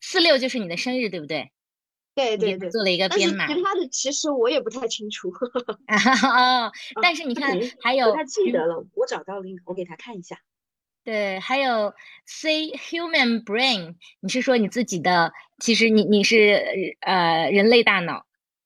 [0.00, 1.52] 四六就是你的生日，对不对？
[2.14, 3.46] 对对对，做了一个编码。
[3.46, 5.30] 其他的其实我也不太清楚。
[6.26, 10.36] 哦，但是你 看还有不太记嗯得了，我找到了，我给他看一下。
[11.04, 11.92] 对，还有
[12.26, 18.24] say human brain，你是说你自己的，其实你你是呃人类大脑，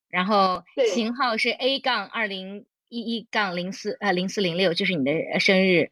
[0.09, 5.91] 然后型号是 A 杠二零一一杠零四呃零四零六，就是你的呃生日，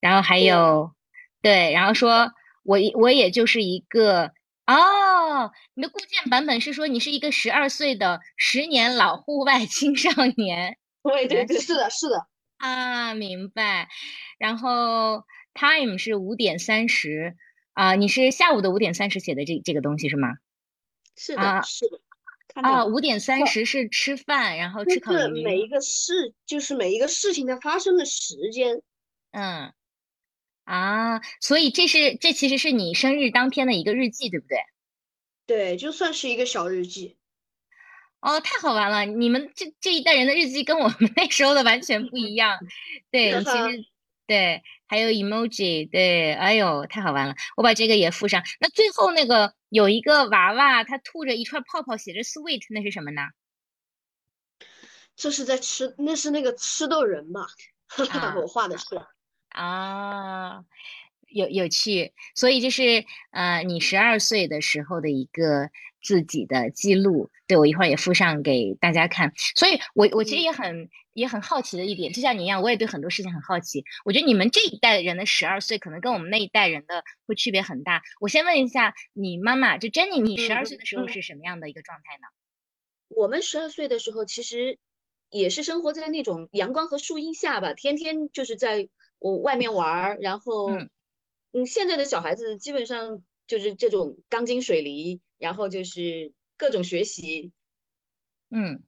[0.00, 0.92] 然后还有
[1.42, 4.32] 对，然后说我一我也就是一个
[4.66, 10.76] 哦，你的固件版本是说你是一个十二岁的十年老户外青少年。
[11.02, 12.26] 对对对，是的，是的，
[12.58, 13.88] 啊，明白。
[14.38, 17.36] 然后 time 是五点三十
[17.72, 20.34] 啊，你是下午的五点三十写的这这个东西是吗？
[21.16, 22.00] 是啊的，是的，
[22.54, 25.16] 啊，五点三十是吃饭，然后吃烤鱼。
[25.16, 28.82] 是每一个事，就是每一个事情它发生的时间。
[29.30, 29.72] 嗯，
[30.64, 34.58] 啊，所以这是这其实是你生日当天的一个日记，对不对？
[35.46, 37.16] 对，就算是一个小日记。
[38.20, 39.04] 哦，太好玩了！
[39.04, 42.56] 你们这这一代人的日记跟我们那时候的完全不一样。
[43.10, 43.84] 对，其实
[44.28, 44.62] 对，
[44.92, 47.34] 还有 emoji，对，哎呦，太好玩了！
[47.56, 48.42] 我把这个也附上。
[48.60, 53.22] 那最后那个有一个娃娃，它吐着一串泡泡，写着 sweet，那是什么呢？
[55.16, 57.46] 这是在吃，那是那个吃豆人吧？
[58.10, 58.84] 啊 我画的是。
[59.48, 60.62] 啊，
[61.30, 65.70] 有有趣，所以就是呃，你十二岁的时候的一个
[66.02, 69.32] 自己的记录，对我一会儿也附上给大家看。
[69.54, 73.84] 所以我我其实嗯也很也很好奇的一点，就像你一样，我也对很多事情很好奇。
[74.04, 78.02] 我觉得你们这一代人的十二岁，可能跟我们那一代人的会区别很大。
[78.20, 82.28] 我先问一下你妈妈，就 Jenny，你十二嗯岁的时候嗯是什么样的一个状态呢？
[83.08, 84.78] 我们十二岁的时候，其实
[85.30, 88.88] 也是生活在那种阳光和树荫下吧，天天就是在
[89.18, 90.90] 我外面玩儿，然后，嗯
[91.52, 97.50] 嗯，现在的小孩子基本上就是这种钢筋水泥，然后就是各种学习，
[98.48, 98.80] 嗯，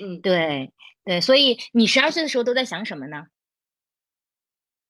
[0.00, 0.72] 嗯，对
[1.04, 3.26] 对，所以你十二岁的时候都在想什么呢？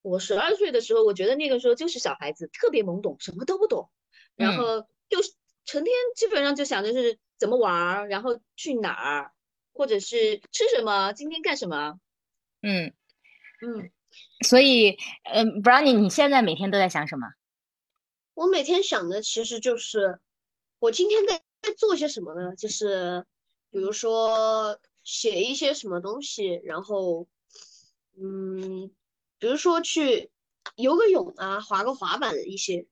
[0.00, 3.90] 我十二岁的时候，我觉得那个时候就是小孩子，特别懵懂，什么都不懂，
[4.36, 4.56] 然嗯。
[4.58, 5.32] 后就是
[5.64, 9.32] 成天基本上就想着是怎么玩儿，然后去哪儿，
[9.72, 11.98] 或者是吃什么，今天干什么，
[12.62, 12.94] 嗯，
[13.60, 13.90] 嗯。
[14.46, 17.26] 所以呃，Brownie，你现在每天都在想什么？
[18.34, 20.18] 我每天想的其实就是，
[20.80, 22.56] 我今天在在做些什么呢？
[22.56, 23.24] 就是
[23.70, 27.28] 比如说写一些什么东西，然后，
[28.16, 28.90] 嗯，
[29.38, 30.30] 比如说去
[30.76, 32.86] 游个泳啊，滑个滑板一些。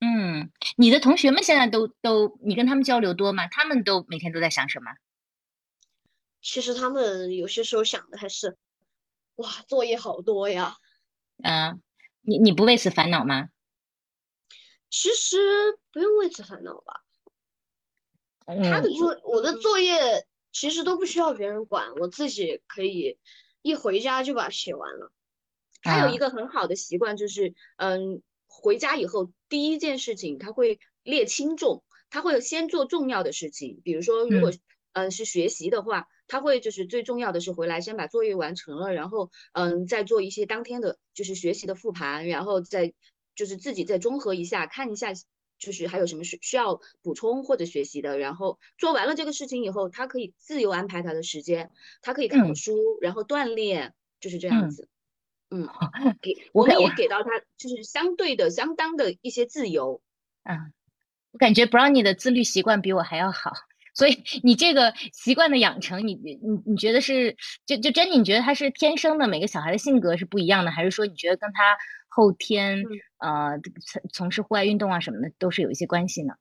[0.00, 3.48] 嗯，你的同学们现在都都，你跟他们交流多吗？
[3.48, 4.92] 他们都每天都在想什么？
[6.40, 8.56] 其实他们有些时候想的还是，
[9.36, 10.76] 哇，作业好多呀。
[11.42, 11.80] 嗯，
[12.20, 13.48] 你你不为此烦恼吗？
[14.92, 15.38] 其实
[15.90, 17.00] 不用为此烦恼吧。
[18.46, 23.18] 他的嗯作，我的作业其实都不需要别人管，我自己可以
[23.62, 25.06] 一回家就把它写完了。
[25.06, 25.12] 啊
[25.82, 34.60] 他有一个很好的习惯，就是嗯，回家以后第一件事情他会列轻重，他会先做重要的事情，比如说如果嗯
[34.92, 42.92] 嗯是学习的话，他会就是最重要的是回来先把作业完成了，然后嗯再做一些当天的就是学习的复盘，然后再
[43.34, 45.12] 就是自己再综合一下看一下，
[45.58, 54.88] 就是还有什么需需要补充或者学习的，然后做完了这个事情以后，他可以自由安排他的时间，他可以看书，然后锻炼，就是这样子。
[55.50, 55.68] 嗯，
[56.22, 60.00] 给我们也给到他就是相对的相当的一些自由。
[60.44, 60.72] 嗯，
[61.32, 63.52] 我感觉 Brownie 的自律习惯比我还要好。
[63.94, 69.28] 所以你这个习惯的养成，你你你觉得是就就真你觉得他是天生的？
[69.28, 71.76] 每个小孩的性格是不一样的，还是说你觉得跟他
[72.14, 72.82] 后天
[73.18, 76.34] 呃从从事户外运动啊什么的都是有一些关系呢？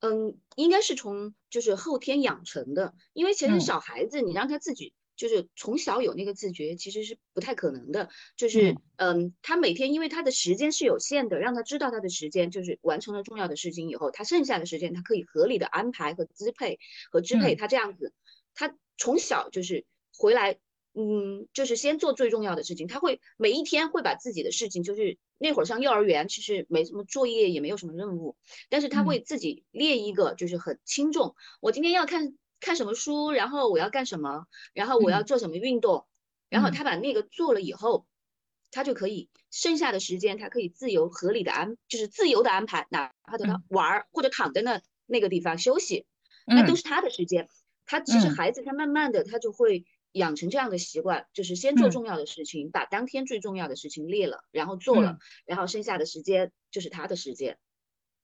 [0.00, 4.92] 嗯，应该是从就是后天养成的，因为其实小孩子你让他自己。
[5.16, 8.08] 就是从小有那个自觉，其实是不太可能的。
[8.36, 16.78] 就是，嗯，他每天因为他的时间是有限的，让他知道他的时间就是完成了重要的事情以后，他剩下的时间他可以合理的安排和支配
[17.10, 17.54] 和支配。
[17.54, 18.14] 他这样子，
[18.54, 19.84] 他从小就是
[20.16, 20.58] 回来，
[20.94, 22.86] 嗯，就是先做最重要的事情。
[22.86, 28.36] 他会每一天会把自己的事情，就是那会儿上幼儿园，其实没什么作业，也没有什么任务，
[28.68, 31.34] 但是他会自己列一个，就是很轻重。
[31.60, 32.36] 我今天要看。
[32.62, 36.06] 看什么书，然后我要干什么，然后我要做什么运动，
[36.50, 38.06] 然后他把那个做了以后，
[38.70, 46.04] 他就可以剩下的时间，他可以自由合理的安，就是自由的安排，哪怕等他玩儿或者躺在那那个地方休息，
[46.46, 47.48] 那都是他的时间。
[47.86, 57.58] 他其实孩子他慢慢的他就会养成这样的习惯，就是先做重要的事情，把当天最重要的事情列了，然后做了，然后剩下的时间就是他的时间。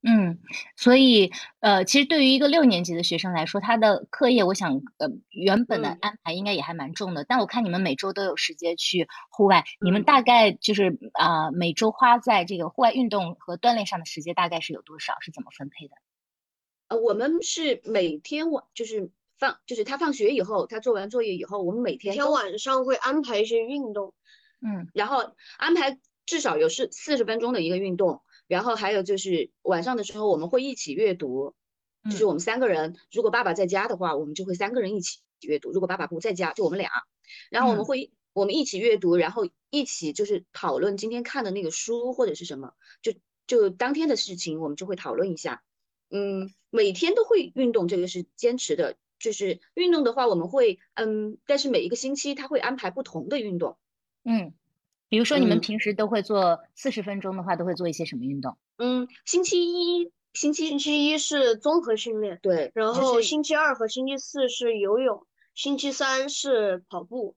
[0.02, 0.38] 嗯，
[0.76, 7.24] 所以呃，其实对于一个六年级的学生来说，他的课业，我想呃，原本的安排应该也还蛮重的。
[7.24, 15.18] 但我看你们每周都有时间去户外，你们大概就是啊，每周花在这个户外运动和锻炼上的时间大概是有多少？
[15.20, 15.96] 是怎么分配的？
[16.88, 24.14] 呃，我们是每天晚就是放，就是他放学以后，他做完作业以后，我们每天每天晚上会安排一些运动，
[24.60, 28.22] 嗯，然后安排至少有是四十分钟的一个运动。
[28.48, 31.56] 然后还有就是晚上的时候我们会一起阅读，
[32.04, 36.88] 就是我们三个人，如果爸爸在家的话，我们就会三个人一起阅读；如果爸爸不在家，就我们俩。
[37.50, 42.72] 然后我们会我们一起阅读，然后一起就是讨论今天看的那个书或者是什么，
[43.02, 43.14] 就
[43.48, 45.64] 就当天的事情，我们就会讨论一下。
[46.08, 48.96] 嗯，每天都会运动，这个是坚持的。
[49.18, 53.76] 就是运动的话，我们会嗯，但是每一个星期他会安排不同的运动。
[54.24, 54.54] 嗯。
[55.08, 58.58] 比如说，你们平时都会做四十分钟的话，都会做一些什么运动？
[58.76, 62.72] 嗯，星期一、星期星期一是综合训练，对。
[62.74, 65.24] 然后星期二和星期四是游泳，
[65.54, 67.36] 星期三是跑步，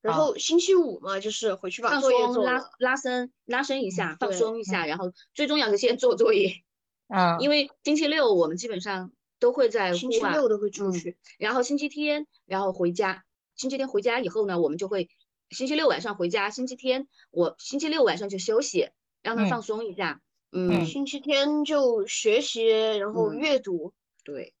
[0.00, 4.86] 然后星期五嘛，就是回去把作业做拉拉伸、拉伸一下，放松一下。
[4.86, 6.62] 然后最重要的先做作业。
[7.08, 7.38] 嗯。
[7.40, 13.24] 因为星期六我们基本上都会在星期六都会出去，然后星期天然后回家。
[13.56, 15.10] 星期天回家以后呢，我们就会。
[15.50, 20.22] 星期六晚上回家，星期天我星期六晚上就休息，让他放松一下。
[20.52, 23.92] 嗯，星期天就学习，然后阅读。
[24.22, 24.54] 对，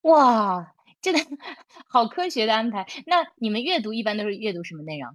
[0.00, 1.20] 哇，真的
[1.88, 2.86] 好科学的安排。
[3.04, 5.14] 那你们阅读一般都是阅读什么内容？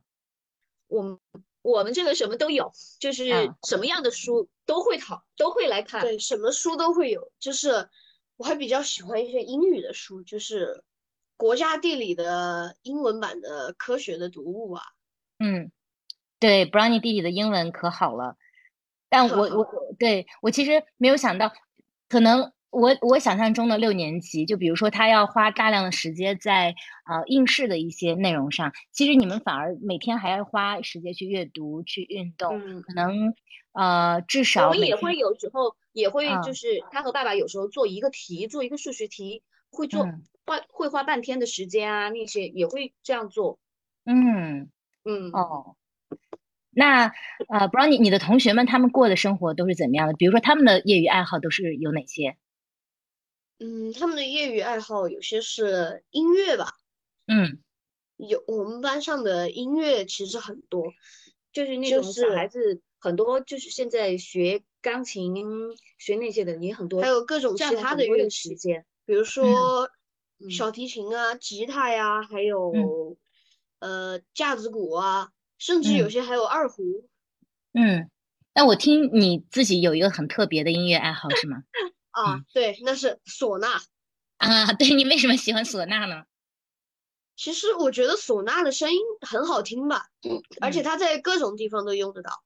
[0.87, 1.19] 我们
[1.63, 6.01] 我们这个什么都有，就是什么样的书都会讨，都会来看。
[6.01, 7.31] 对，什么书都会有。
[7.39, 7.89] 就是
[8.41, 10.83] 我还比较喜欢一些英语的书，就是。
[11.37, 14.83] 国家地理的英文版的科学的读物啊，
[15.39, 15.71] 嗯，
[16.39, 18.37] 对，Brownie 弟弟的英文可好了，
[19.09, 19.65] 但我我
[19.97, 21.51] 对我其实没有想到，
[22.07, 26.75] 可能我我想象中的六年级，就比如说他要花大量的时间在
[27.09, 33.33] 呃应试的一些内容上，其实你们反而每天还要花时间去阅读、去运动，可能
[33.73, 39.43] 呃至少我们也会有时候也会就是他和爸爸有时候做一个题，做一个数学题。
[39.73, 40.03] 会做
[40.45, 43.57] 花会花半天的时间啊，那些也会这样做。
[44.03, 44.69] 嗯
[45.05, 45.77] 嗯哦，
[46.71, 47.07] 那
[47.47, 50.13] 呃，不知道你你的同学们他们过的生活都是怎么样的？
[50.15, 52.35] 比如说他们的业余爱好都是有哪些？
[53.59, 56.75] 嗯，他们的业余爱好有些是音乐吧。
[57.27, 57.59] 嗯，
[58.17, 60.91] 有我们班上的音乐其实很多，
[61.53, 65.35] 就是那种小孩子很多，就是现在学钢琴、
[65.97, 68.55] 学那些的也很多，还有各种其他的乐器。
[69.05, 69.89] 比如说
[70.49, 73.17] 小提琴啊、吉他呀，还有
[73.79, 76.83] 呃架子鼓啊，甚至有些还有二胡。
[77.73, 78.09] 嗯，
[78.53, 81.63] 那我听你自己有一个很特别的音乐爱好是吗？
[82.11, 83.81] 啊，对，那是唢呐。
[84.37, 86.25] 啊，对你为什么喜欢唢呐呢？
[87.35, 90.05] 其实我觉得唢呐的声音很好听吧，
[90.61, 92.43] 而且它在各种地方都用得到。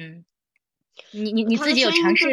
[0.00, 0.24] 嗯，
[1.12, 2.26] 你你你自己有尝试？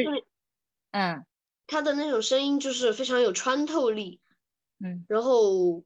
[0.91, 1.25] 嗯。
[1.69, 4.21] 他的那种声音就是非常有穿透力，
[4.79, 5.83] 嗯，然后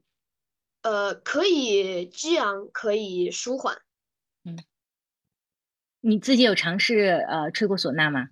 [0.82, 3.76] 呃，可以激昂，可以舒缓。
[4.44, 4.56] 嗯
[6.04, 8.28] 你自己有尝试呃吹过唢呐吗？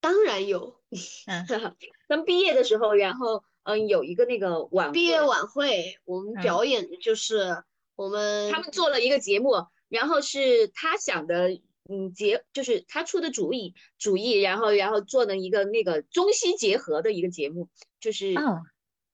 [0.00, 0.78] 当然有，
[1.26, 1.46] 嗯
[2.08, 7.62] 刚毕业的时候，然后嗯有一个那个晚毕业晚会我们嗯表演的就是
[7.96, 9.52] 我们他们做了一个节目，
[9.92, 11.50] 然后是他想的，
[11.88, 17.68] 嗯，结就是他出的主意主意，然后然后做了一个那个中西结合的一个节目，
[18.00, 18.62] 就是哦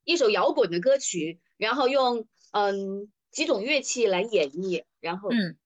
[0.04, 5.58] 一首摇滚的歌曲，然后用嗯几种乐器来演绎，然后嗯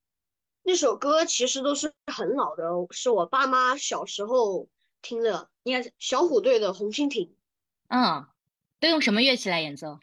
[0.62, 4.68] 那首歌其实都是很老的，是我爸妈小时候
[5.02, 7.26] 听的，应该是小虎队的《红蜻蜓》。
[7.88, 8.26] 嗯，
[8.80, 9.98] 都用什么乐器来演奏？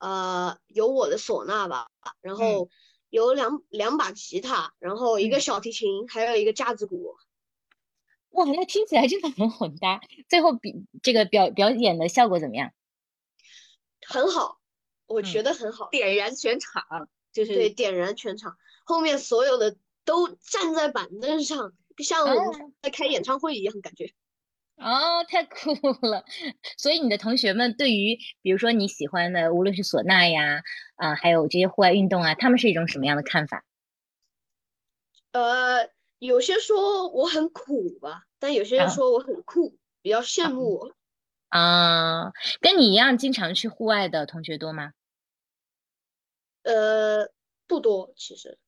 [0.00, 1.88] 呃，有我的唢呐吧，
[2.22, 2.70] 然后
[3.12, 7.14] 有两两把吉他，然后一个嗯小提琴，还有一个架子鼓。
[8.30, 10.00] 哇，那听起来真的很混搭。
[10.30, 12.72] 最后比这个表表演的效果怎么样？
[14.08, 14.62] 很好，
[15.04, 15.90] 我嗯觉得很好。
[15.90, 16.82] 点燃全场，
[17.34, 18.56] 就是对，点燃全场，
[18.86, 24.14] 后面所有的都站在板凳上，像我们哦在开演唱会一样感觉。
[24.78, 25.72] 哦，太酷
[26.06, 26.24] 了！
[26.78, 30.62] 所以你的同学们对于，比如说你喜欢的，无论是唢呐呀，
[30.96, 33.62] 啊，还有这些户外运动啊，他们是一种什么样的看法？
[35.34, 40.94] 呃，有些说我很苦吧，但有些人啊说我很酷，比较羡啊慕我。
[41.52, 44.92] 啊，跟你一样经常去户外的同学多吗？
[46.64, 47.28] 呃，
[47.66, 48.58] 不多，其实。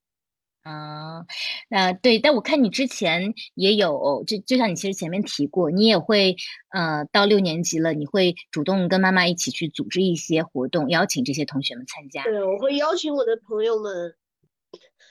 [0.65, 1.27] 啊，
[1.69, 6.35] 那，对，但我看你之前也有，就就像你其实前面提过，你也会，
[6.71, 12.25] 呃，到六年级了，你会主动跟妈妈一起去组织一些活动，邀请这些同学们参加。
[12.25, 14.17] 对，我会邀请我的朋友们，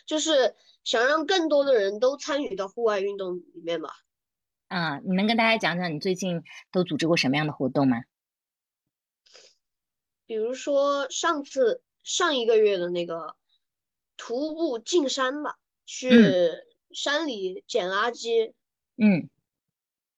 [0.07, 3.89] 就是想让更多的人都参与到户外运动里面吧。
[4.69, 6.41] 啊，你能跟大家讲讲你最近
[6.71, 7.97] 都组织过什么样的活动吗？
[10.25, 13.35] 比如说上次上一个月的那个
[14.17, 16.09] 徒步进山吧，去
[16.91, 18.53] 山里捡垃圾。
[18.97, 19.29] 嗯，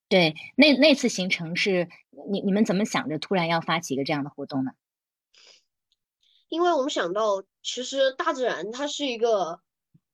[0.09, 1.87] 对，那那次行程是
[2.29, 4.71] 你你们怎么想着突然要发起一个这样的活动呢？
[6.49, 9.59] 因为我们想到，其实大自然它是一个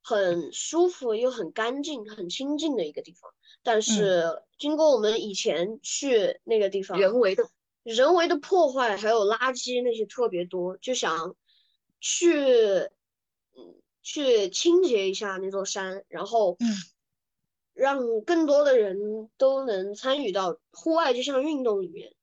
[0.01, 7.43] 很舒服又很干净、很清静的一个地方，但是经过我们以前去那个地方，人为的。
[7.83, 11.35] 人为的破坏还有垃圾那些特别多，就想
[11.99, 12.91] 去，嗯，
[14.01, 16.67] 去清洁一下那座山，然后嗯
[17.73, 22.13] 让更多的人都能参与到户外这项运动里面。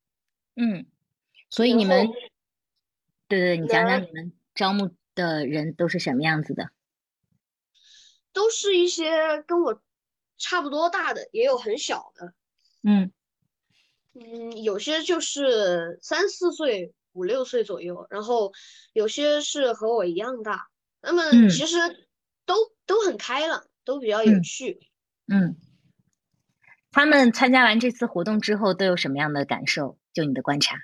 [0.56, 0.86] 嗯，
[1.50, 2.08] 所以你们，
[3.28, 6.70] 对对，你讲讲你们招募的人都是什么样子的？
[8.32, 9.82] 都是一些跟我
[10.36, 12.34] 差不多大的，也有很小的，
[12.82, 13.10] 嗯
[14.14, 18.52] 嗯，有些就是三四岁、五六岁左右，然后
[18.92, 20.68] 有些是和我一样大，
[21.00, 21.76] 他嗯们其实
[22.44, 22.54] 都
[22.86, 24.80] 都很开朗，都比较有嗯趣。
[25.26, 25.56] 嗯，
[26.90, 29.98] 他们参加完这次活动之后都有什么样的感受？
[30.12, 30.76] 就你的观察？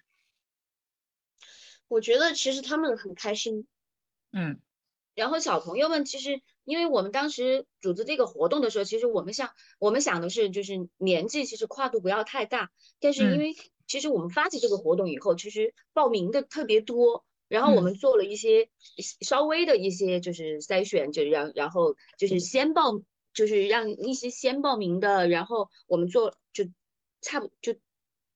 [1.89, 3.67] 我觉得其实他们很开心，
[4.33, 4.61] 嗯
[5.15, 13.55] 然后小朋友们其实，因为我们当时组织这个活动的时候，其实我们想，我们想的是就是年纪其实跨度不要太大，但是因嗯为
[13.87, 17.25] 其实我们发起这个活动以后，其实报名的特别多，
[17.55, 18.69] 然后我嗯们做了一些
[19.21, 23.01] 稍微的一些就是筛选，就让然后就是先报，
[23.33, 26.65] 就是让一些先报名的，然后我们做就
[27.21, 27.77] 差不就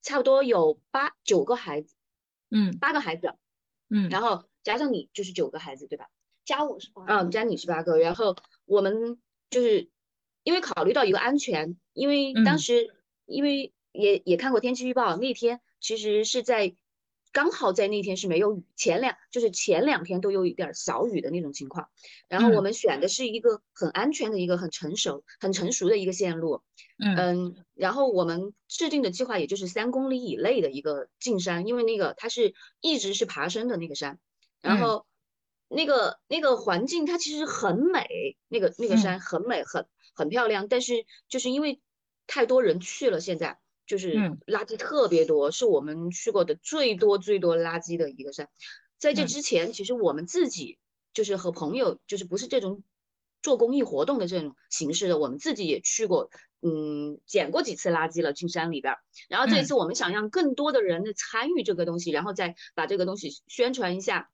[0.03, 1.97] 差不多有八九个孩子，
[2.49, 3.35] 嗯八个孩子，
[3.91, 6.09] 嗯然后加上你就是九个孩子，对吧？
[6.45, 7.05] 加我是八？
[7.09, 9.19] 嗯，加你是八个，然后我们
[9.51, 9.91] 就是
[10.45, 12.95] 因为考虑到一个安全，因为嗯当时
[13.27, 16.77] 因为也也看过天气预报，那天其实是在
[17.33, 21.89] 刚好在那天是没有雨，前两就是前两天都有一点儿小雨的那种情况，
[22.29, 22.63] 然后我嗯。
[22.63, 26.63] 们选的是一个很安全的一个很成熟很成熟的一个线路，
[26.99, 27.29] 嗯。
[27.37, 34.19] 嗯，然后我们制定的计划也就是三公里以内的一个进山，因为那个它是一直是爬升的那个山，
[34.63, 34.79] 然嗯。
[34.79, 35.07] 后
[35.69, 38.97] 那个那个环境它其实很美，那个那个嗯。
[38.97, 41.81] 山很美很很漂亮，但是就是因为
[42.27, 43.59] 太多人去了，现在
[43.89, 48.49] 就是嗯垃圾特别多，是我们去过的最多最多垃圾的一个山。
[48.99, 50.79] 在这嗯之前，其实我们自己
[51.13, 52.85] 就是和朋友，就是不是这种
[53.43, 56.31] 做公益活动的这种形式的，我们自己也去过，
[56.61, 59.01] 嗯，捡过几次垃圾了，进山里边儿。
[59.29, 64.31] 然后这嗯次我们想让更多的人的参与这个东西，然后再把这个东西宣传一下，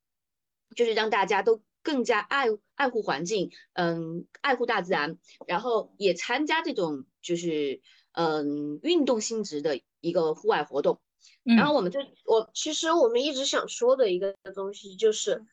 [0.74, 7.82] 就是让大家都更加爱爱护环境，嗯，爱护大自然，然后也参加这种就是
[8.14, 11.00] 嗯运动性质的一个户外活动。
[11.42, 15.44] 然后我们就我其实我们一直想说的一个东西就是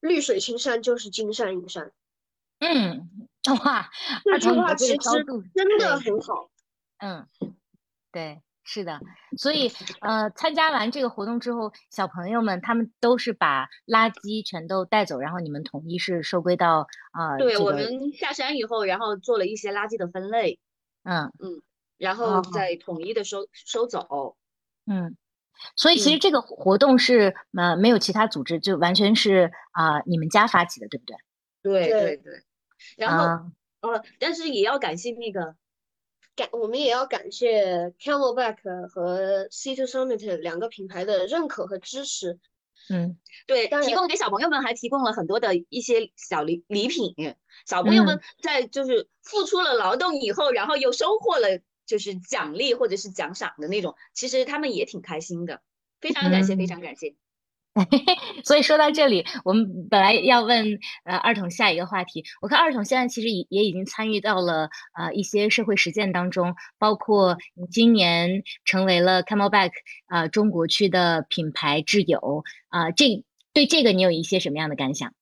[0.00, 1.92] 绿水青山就是金山银山。
[2.58, 3.08] 嗯，
[3.64, 3.90] 哇，
[4.24, 4.98] 这句话其实
[5.54, 6.50] 真的很好。
[7.00, 7.26] 嗯，
[8.12, 9.00] 对，是的。
[9.38, 17.38] 所以呃，参加完这个活动之后，小朋友们他们都是把垃圾全都带走，然后你们统一是收归到啊。
[17.38, 20.58] 对我们下山以后，然后做了一些垃圾的分类。
[21.02, 21.62] 嗯嗯，
[22.00, 24.36] 然后再统一的收收走。
[24.86, 25.16] 嗯，
[25.76, 31.16] 所以其实这个活动是呃没有其他组织，就完全是啊你们家发起的，对不对？
[31.62, 32.42] 对对对。
[32.96, 33.24] 然后，
[33.88, 35.54] 呃，但是也要感谢那个，
[36.34, 42.38] 感我们也要感谢 Camelback 和 C to Summit 两个品牌的认可和支持。
[42.88, 47.14] 嗯，对，提供给小朋友们还提供了很多的一些小礼礼品。
[47.66, 55.60] 小朋友们在就是付出了劳动以后，然后又收获了就是奖励或者是奖赏的那种，其实他们也挺开心的。
[56.00, 57.16] 非常感谢，非常感谢。
[58.44, 62.24] 所以说到这里，我们本来要问呃二筒下一个话题。
[62.40, 69.72] 我看二筒现在其实也也已经参与到了呃一些社会实践当中，包括你今年成为了 Camelback
[70.06, 75.12] 啊中国区的品牌挚友啊，这对这个你有一些什么样的感想？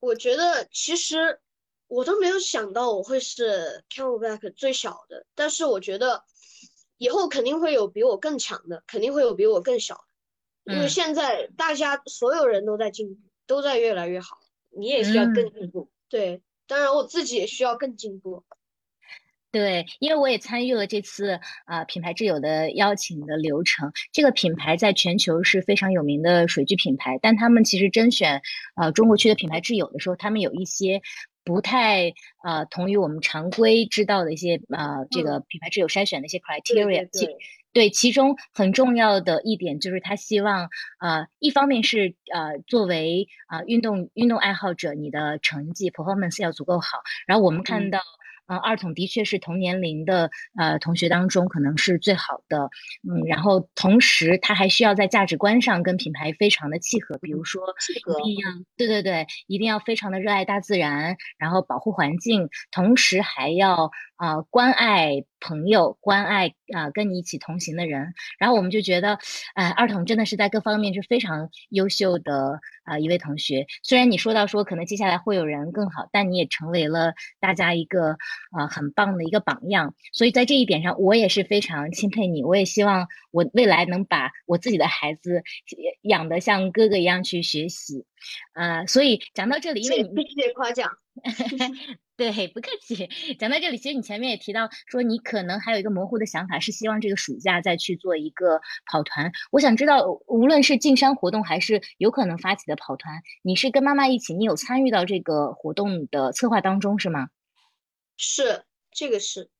[0.00, 1.40] 我觉得其实
[1.88, 6.24] 我都没有想到我会是 Camelback 最小的，但是我觉得
[6.98, 9.94] 以后肯定会有比我更强的，肯定会有比我更小
[10.64, 10.74] 的。
[10.74, 14.36] 因为现在大家所有人都在进步，都在越来越好，
[14.76, 15.88] 你也需要更进步。
[16.08, 18.44] 对，当然我自己也需要更进步。
[19.52, 23.90] 对，因为我也参与了这次啊品牌挚友的邀请的流程。
[24.12, 28.42] 这个品牌在全球是非常有名的水具品牌，但他们其实甄选
[28.74, 31.00] 呃中国区的品牌挚友的时候，他们有一些
[31.46, 32.12] 不太
[32.44, 37.08] 呃同于我们常规知道的一些呃这个品牌挚友筛选的一些 criteria。
[37.72, 47.02] 对，其中很重要的一点就是他希望，呃，一方面是呃，作为啊运动运动爱好者，你的成绩 performance 要足够好。
[47.26, 48.00] 然后我们看到，
[48.46, 52.70] 呃，二筒的确是同年龄的呃同学当中可能是最好的，
[53.08, 57.62] 嗯，然后同时他还需要在价值观上跟品牌非常的契合，比如说
[58.20, 65.24] 一定要对对对，一定要非常的热爱大自然，然后保护环境，同时还要啊关爱。
[65.38, 69.18] 朋友关爱啊，跟你一起同行的人，然后我们就觉得，
[69.54, 73.66] 哎，二童真的是在各方面是非常优秀的啊一位同学。
[73.84, 78.16] 虽然你说到说可能接下来会有人更好，但你也成为了大家一个
[78.50, 79.94] 啊很棒的一个榜样。
[80.12, 82.42] 所以在这一点上，我也是非常钦佩你。
[82.42, 85.44] 我也希望我未来能把我自己的孩子
[86.02, 88.04] 养得像哥哥一样去学习。
[88.54, 90.90] 呃，所以讲到这里，因为你谢谢夸奖。
[92.16, 93.08] 对，不客气。
[93.38, 98.60] 讲到这里，其实你前面也提到说，你可能还有一个模糊的想法，是希望这个暑假再去做一个
[98.90, 99.30] 跑团。
[99.52, 107.28] 我想知道，无论是进山活动，还是有可能发起的跑团，你是跟妈妈一起，你有参与到这个活动的策划当中是吗？
[108.16, 109.50] 是，这个是。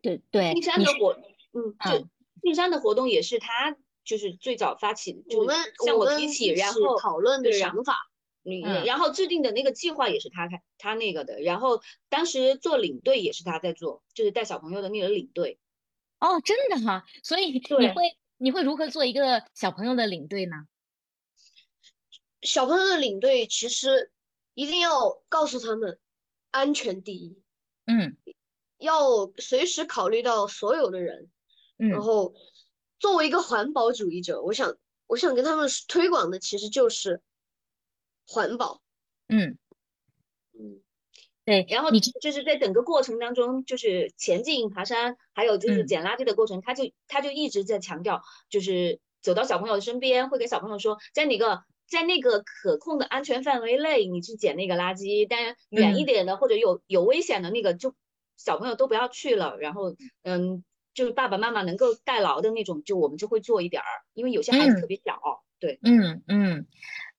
[0.00, 0.54] 对对。
[0.54, 1.14] 进山的活，
[1.52, 2.08] 嗯，就
[2.42, 7.96] 进山的活动也是他就是最早发起的，我们向我提起，然后讨论的想法。
[8.44, 15.60] 嗯，然后制定的那个计划也是他开他那个的，然后当时做领队也是他在做，就是带小朋友的那个领队。
[16.18, 20.66] 哦，真的哈，所以你会你会如何做一个小朋友的领队呢？
[22.40, 24.10] 小朋友的领队其实
[24.54, 26.00] 一定要告诉他们
[26.50, 27.40] 安全第一，
[27.86, 28.16] 嗯，
[28.78, 31.30] 要随时考虑到所有的人，
[31.78, 32.34] 嗯，然后
[32.98, 34.76] 作为一个环保主义者，我想
[35.06, 37.22] 我想跟他们推广的其实就是。
[38.26, 38.80] 环保，
[39.28, 39.58] 嗯。
[40.54, 40.82] 嗯，
[41.46, 57.94] 对，然后你就是在整个过程当中，就是前进爬山，还有就是捡垃圾的过程，他就他就一直在强调，就是走到小朋友的身边，会给小朋友说，在哪个在那个可控的安全范围内，你去捡那个垃圾，但远一点的或者有有危险的那个，就
[58.36, 59.56] 小朋友都不要去了。
[59.58, 60.64] 然后，嗯，
[60.94, 65.18] 就是爸爸妈妈能够代劳的那种，就我们就会做一点儿，因为有些孩子特别小，
[65.62, 66.66] 对，嗯嗯。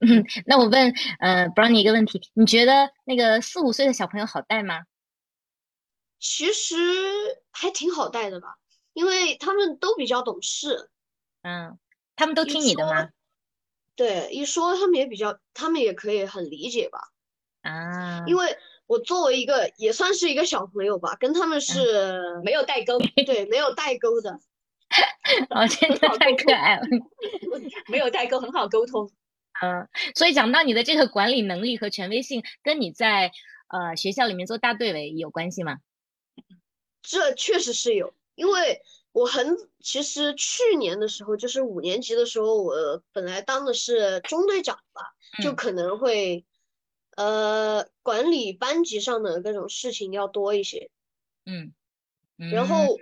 [0.06, 4.82] 嗯，那我问呃，Brownie 一个问题，你觉得那个四五岁的小朋友好带吗？
[6.20, 6.76] 其实
[7.52, 8.58] 还挺好带的吧，
[8.92, 10.90] 因为他们都比较懂事。
[11.44, 11.80] 嗯，
[12.18, 13.12] 他们都听你的吗？
[13.96, 17.00] 对，一说他们也比较，他们也可以很理解吧。
[17.62, 24.38] 啊，因为我作为一个也算是一个小朋友吧，跟他们是没有代沟，对，没有代沟的。
[25.50, 26.82] 哦，真的太可爱了，
[27.88, 29.12] 没有代沟，很好沟通。
[29.62, 33.32] 嗯，所以讲到你的这个管理能力和权威性，跟你在
[33.70, 35.78] 呃学校里面做大队委有关系吗？
[37.02, 38.82] 这确实是有，因为
[39.12, 46.46] 我很其实去年的时候，就是五年级的时候，我本来当的是中队长吧，就嗯可能会
[47.16, 50.90] 呃管理班级上的各种事情要多一些。
[51.46, 51.74] 嗯
[52.38, 52.98] 然后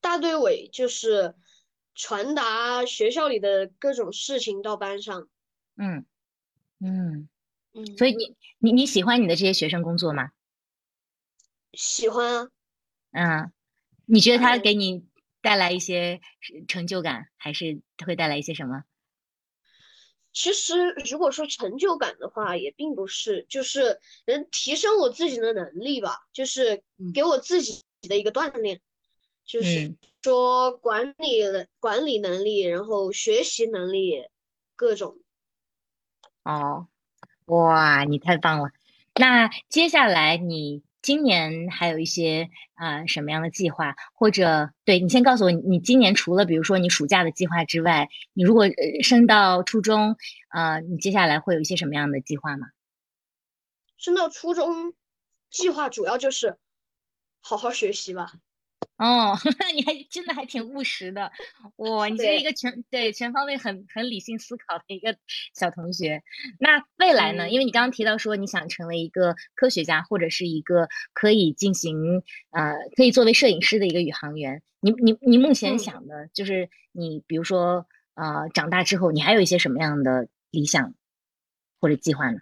[0.00, 1.34] 大队委就是
[1.94, 5.28] 传达学校里的各种事情到班上。
[5.76, 6.06] 嗯
[6.80, 7.28] 嗯，
[7.72, 10.30] 嗯，所以你你你喜欢你的这些学生工作吗？
[11.72, 12.50] 喜欢啊。
[13.12, 13.52] 嗯，
[14.06, 15.06] 你觉得它嗯给你
[15.40, 16.20] 带来一些
[16.66, 18.84] 成就感，还是会带来一些什么？
[20.32, 28.80] 其实如果说成就感的话，也并不是，就是能提升我自己的能力吧，就是嗯给我自己的一个锻炼，
[29.48, 34.28] 就是嗯说管理了管理能力，然后学习能力
[34.76, 35.16] 各种。
[36.44, 36.86] 哦，
[37.46, 38.70] 哇，你太棒了！
[39.14, 43.96] 那接下来你今年还有一些啊、什么样的计划？
[44.12, 50.16] 或者对你先告诉我，你你今年除了比如说你暑假的计划之外，你如果呃升到初中，
[50.50, 52.68] 呃，你接下来会有一些什么样的计划吗？
[53.96, 54.92] 升到初中，
[55.50, 56.58] 计划主要就是
[57.40, 58.32] 好好学习吧。
[58.98, 59.38] 哦，
[59.74, 61.30] 你还真的还挺务实的，
[61.76, 65.16] 哇，你是一个全对全方位很很理性思考的一个
[65.54, 66.22] 小同学。
[66.58, 67.44] 那未来呢？
[67.46, 74.62] 嗯因为你刚刚提到说你想成为一个科学家，或者是一个可以进行呃可以作为摄影师的一个宇航员。
[74.80, 80.94] 你你你目前嗯想的就是你比如说呃长大之后，你还有一些什么样的理想
[81.80, 82.40] 或者计划呢？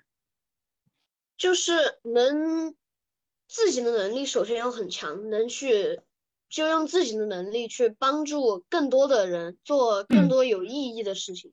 [1.37, 2.75] 就是能
[3.47, 6.01] 自己的能力首先要很强，能去
[6.49, 11.53] 就用自己的能力去帮助更多的人，做嗯更多有意义的事情。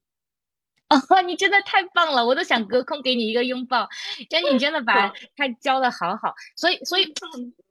[0.90, 3.88] 哦， 你真的太棒了，我都想隔空给你一个拥抱。
[4.30, 7.12] 珍妮，你真的把 他教的好好，所以，所以，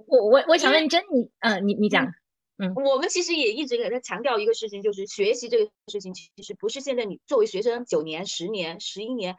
[0.07, 2.12] 我我我想问珍妮，嗯、你你讲，
[2.59, 9.37] 嗯我们其实也一直给他强调一个事情，就是学习这个事情，其实不是现在你作为学生九年、十年、十一年，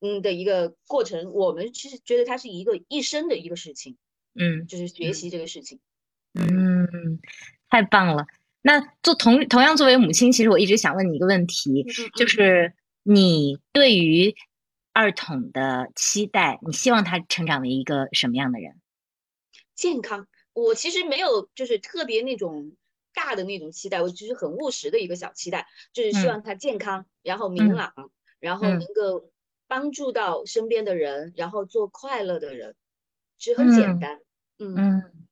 [0.00, 1.32] 嗯的一个过程。
[1.32, 3.96] 我们其实觉得它是一个一生的一个事情，
[4.38, 5.80] 嗯就是学习这个事情。
[6.36, 6.73] 嗯，
[7.68, 8.26] 太棒了。
[8.62, 12.72] 那做同同样作为母亲，其实我一直想问你一个问题，就是
[13.02, 14.34] 你对于
[14.92, 18.80] 二筒的期待，你希望他成长为一个什么样的人？
[19.74, 22.72] 健康，我其实没有就是特别那种
[23.12, 26.28] 大的那种期待，我只是很务实的一个小期待，就是希嗯。
[26.28, 27.74] 望他健康，然后明嗯。
[27.74, 27.92] 朗，
[28.40, 28.78] 然后嗯。
[28.78, 29.30] 能够
[29.66, 32.76] 帮助到身边的人，然后做快乐的人，
[33.36, 33.98] 其实很简嗯。
[33.98, 34.20] 单。
[34.58, 35.02] 嗯嗯。
[35.02, 35.26] 嗯，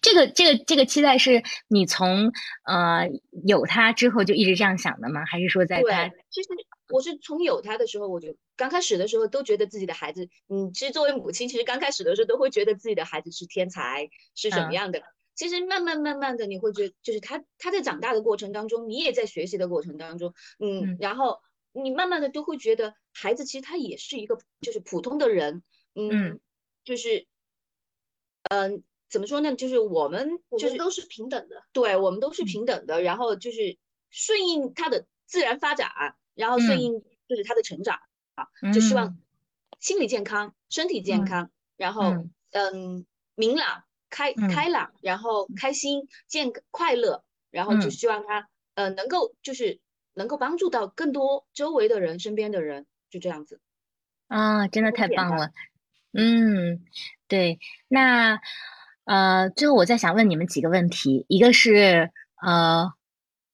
[0.00, 2.32] 这个这个这个期待是你从
[2.64, 3.08] 呃
[3.46, 5.24] 有他之后就一直这样想的吗？
[5.24, 6.48] 还是说在他对，其实
[6.88, 15.02] 我是从有他的时候，我就刚开始的时候都觉得自己的孩子，嗯，其实作为母亲，其实刚开始的时候都会觉得自己的孩子是天才，是什么嗯样的。
[15.34, 21.40] 其实慢慢慢慢的，你会觉得，就是他他在长大的过程当中，你也在学习的过程当中，嗯嗯，然后
[21.72, 25.64] 你慢慢的都会觉得，孩子其实他也是一个就是普通的人，
[25.96, 26.40] 嗯嗯，
[26.84, 27.26] 就是，
[28.48, 28.84] 嗯，
[29.14, 29.54] 怎么说呢？
[29.54, 31.62] 就是我们就是都是平等的。
[31.72, 33.78] 对，我们都是嗯平等的，然后就是
[34.10, 35.88] 顺应他的自然发展，
[36.34, 38.00] 然后顺嗯应就是他的成长
[38.34, 39.22] 啊，就希望嗯
[39.78, 43.06] 心理健康、身体健嗯康，然后嗯嗯
[43.36, 49.78] 明朗、开嗯开朗，然后开心、健快乐，然后就嗯希望他呃能够就是
[50.12, 53.60] 能够帮助到更多周围的人、身边的人，就这样子。
[54.26, 55.52] 啊，真的太棒了。
[56.16, 56.84] 嗯，
[57.26, 57.58] 对，
[57.88, 58.40] 那
[59.04, 62.92] 呃，最后我再想问你们几个问题，一个是呃，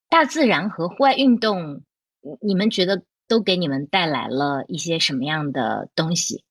[0.09, 1.83] 大自然和户外运动，
[2.21, 6.43] 你你们觉得都给你们带来了一些什么样的东西？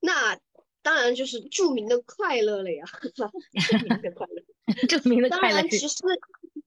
[0.00, 0.38] 那
[0.82, 2.84] 当然就是著名的快乐了呀。
[3.68, 4.42] 著名的快乐。
[4.88, 5.96] 著名的快乐当然，其实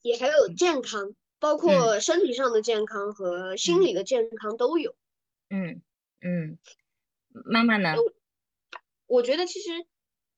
[0.02, 4.96] 也还有健康，包括身体上的健康和心理的健康都有。
[5.50, 5.82] 嗯
[6.22, 6.58] 嗯，
[7.46, 7.96] 妈妈呢？
[9.08, 9.86] 我觉得其实，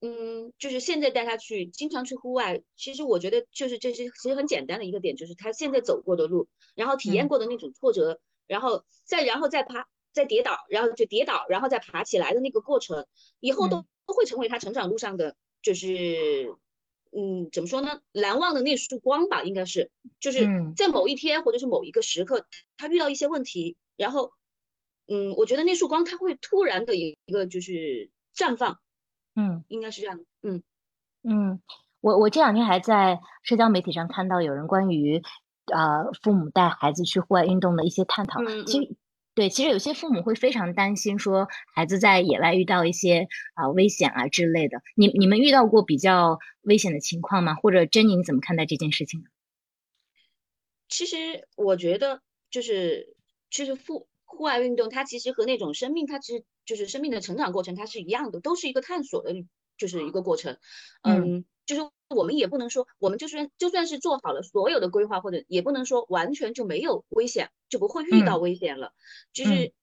[0.02, 13.06] 嗯，就是现在带他去经常去户外，其实我觉得就是这是其实很简单的一个点，就是他现在走过的路，然后体验嗯过的那种挫折，然后再然后再爬，再跌倒，然后就跌倒，然后再爬起来的那个过程，
[13.40, 16.56] 以后都嗯都会成为他成长路上的，就是。
[17.14, 18.00] 嗯，怎么说呢？
[18.14, 19.92] 难忘的那束光吧，应该是，
[20.22, 22.46] 就是嗯在某一天或者是某一个时刻，
[22.78, 24.32] 他遇到一些问题，然后，
[25.10, 28.80] 嗯，我觉得那束光它会突然的一个就是绽放，
[29.36, 30.24] 嗯应该是这样的。
[30.44, 30.64] 嗯，
[31.24, 31.62] 嗯，
[32.02, 35.22] 我我这两天还在社交媒体上看到有人关于
[35.74, 38.42] 呃父母带孩子去户外运动的一些探讨。
[38.42, 38.96] 嗯其实
[39.34, 44.82] 对，其实有些父母会非常担心，说孩子在野外遇到一些啊危险啊之类的。
[44.96, 47.56] 你你们遇到过比较危险的情况吗？
[47.56, 49.28] 或者珍妮你怎么看待这件事情呢？
[50.90, 53.16] 其实我觉得，就是
[53.50, 59.34] 就是户户外运动，它其实和那种生命，它其实就是生命的成长过程，它是一样的，都是一个探索的，
[59.78, 60.58] 就是一个过程。
[61.02, 68.94] 嗯，就是我们也不能说，我们就算就算是做好了所有的规划，或者也不能说完全就没有危险，就不会遇到危险了。
[69.34, 69.74] 就是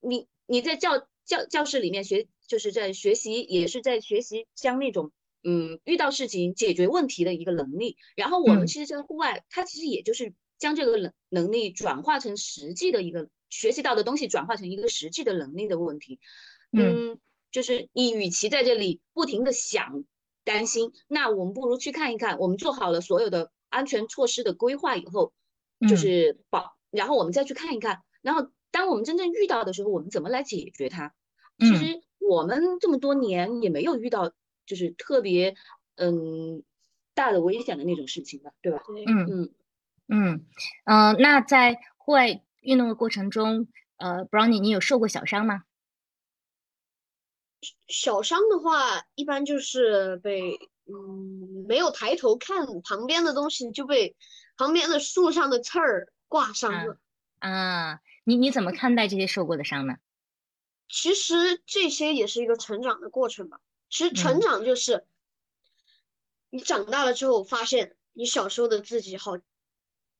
[0.00, 5.12] 你你在教教教室里面学，就是在学习，也是在学习将那种
[5.42, 7.96] 嗯遇到事情解决问题的一个能力。
[8.16, 10.34] 然后我们其实，在户外，它其实也就是。
[10.56, 16.18] 将这个能能力转化成实际的一个学习到的东西，转化成一个实际的能力的问题。
[16.72, 17.18] 嗯，
[17.52, 20.04] 就是你与其在这里不停的想
[20.42, 25.32] 担心，那我们不如去看一看，我们做好了所有的安全措施的规划以后，
[25.88, 31.14] 就是保，然后我们再去看一看，然后当我们真正遇到的时候，我们怎么来解决它？
[31.60, 34.32] 其实我们这么多年也没有遇到
[34.66, 35.54] 就是特别
[35.94, 36.64] 嗯
[37.14, 38.82] 大的危险的那种事情吧，对吧？
[39.06, 39.54] 嗯嗯。
[40.06, 40.44] 嗯，
[40.84, 45.64] 呃，那在户外运动的过程中，呃，Brownie，你有受过小伤吗？
[47.86, 54.16] 小伤的话，一般就是被，嗯，没有抬头看旁边的东西，就被
[54.56, 56.98] 旁边的树上的刺儿挂伤了。
[57.38, 59.96] 啊，你你怎么看待这些受过的伤呢？
[60.88, 63.60] 其实这些也是一个成长的过程吧。
[63.88, 65.06] 其实成长就是，
[66.50, 69.38] 你长大了之后，发现你小时候的自己好。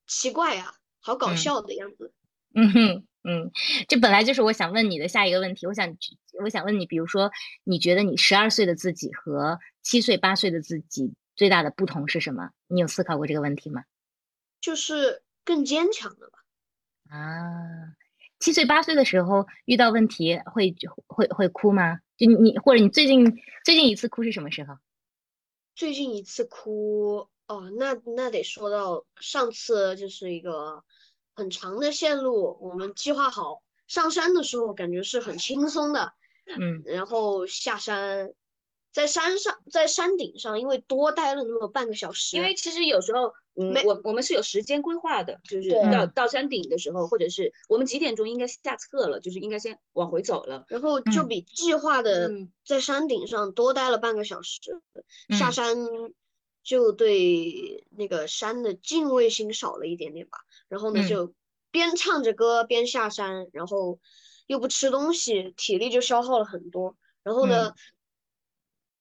[0.07, 2.13] 奇怪啊，好搞笑的样子。
[2.15, 2.24] 嗯
[2.73, 3.51] 哼，嗯，
[3.89, 5.67] 这本来就是我想问你的下一个问题。
[5.67, 5.97] 我想，
[6.43, 7.31] 我想问你，比如说，
[7.65, 12.51] 你觉得你十二岁的自己和七岁、八岁的自己最大的不同是什么？
[12.69, 13.85] 你有思考过这个问题吗？
[14.61, 16.39] 就是更坚强了吧。
[17.17, 17.97] 啊，
[18.39, 20.75] 七岁、八岁的时候遇到问题会
[21.07, 21.99] 会会哭吗？
[22.17, 23.25] 就你或者你最近
[23.65, 24.77] 最近一次哭是什么时候？
[25.75, 27.29] 最近一次哭。
[27.47, 30.83] 哦，那那得说到上次就是一个
[31.35, 36.12] 很长的线路，我们计划好上山的时候，感觉是很轻松的，
[36.47, 38.32] 嗯，然后下山，
[38.93, 52.30] 在山上，在山顶上，因为多待了那么半个小时，因为其实有时候，嗯，我我们是有时间规划的，就是到到山顶的时候，或者是我们几点钟应该下撤了，就是应该先往回走了，然后就比计划的
[52.64, 54.61] 在山顶上多待了半个小时，
[55.30, 55.76] 下山。
[56.66, 60.39] 就对那个山的敬畏心少了一点点吧，
[60.75, 61.33] 然后呢，就
[61.70, 64.01] 边唱着歌边下山，然后
[64.49, 66.97] 又不吃东西，体力就消耗了很多。
[67.22, 67.75] 然后呢，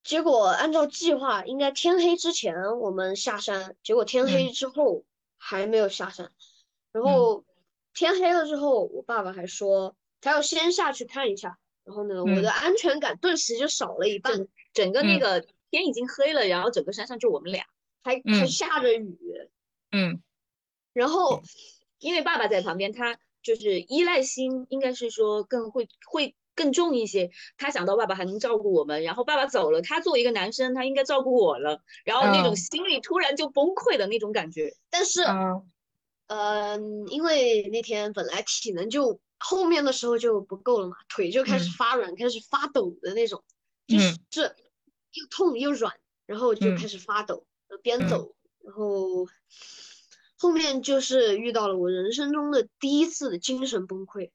[0.03, 5.03] 结果按照计划应该天黑之前我们下山，结果天黑之后
[5.39, 6.31] 还没有下山。
[6.91, 7.43] 然后
[7.95, 11.57] 天黑了之后，我爸爸还说他要先下去看一下。
[11.83, 15.43] 然后呢，我的安全感顿时就少了一半，整个那个。
[15.73, 17.65] 天已经黑了，然后整个山上就我们俩，
[18.03, 19.17] 还还下着雨，
[19.91, 20.21] 嗯，
[20.93, 21.43] 然后
[21.99, 27.31] 因为爸爸在旁边，他就是依赖心应该是说更会会更重一些。
[27.57, 34.75] 他想到爸爸还能照顾我们，然后爸爸走了，他作为一个男生，他应该照顾我了，然后那种心里突然就崩溃的那种感觉。
[34.89, 35.23] 但是，
[36.27, 43.43] 嗯，因为那天本来体能就后面的时候就不够了嘛，腿就开始发软，开始发抖的那种，
[43.87, 44.55] 就是这。
[45.15, 45.93] 又痛又软，
[46.25, 47.45] 然后就开始发抖，
[47.83, 48.33] 边走，
[48.63, 49.27] 然后
[50.43, 54.29] 后面就是遇到了我人生中的第一次的精神崩溃，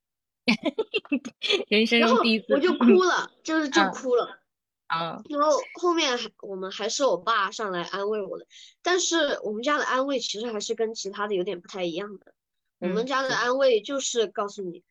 [1.68, 4.40] 人生中第一次，我就 哭了，就是就哭了，
[4.86, 8.46] 啊，然后后面还我们还是我爸上来安慰我的，
[8.80, 12.32] 但是我们家的安慰其实还是跟其他的有点不太一样的，
[12.78, 14.82] 我们家的安慰就是告诉你，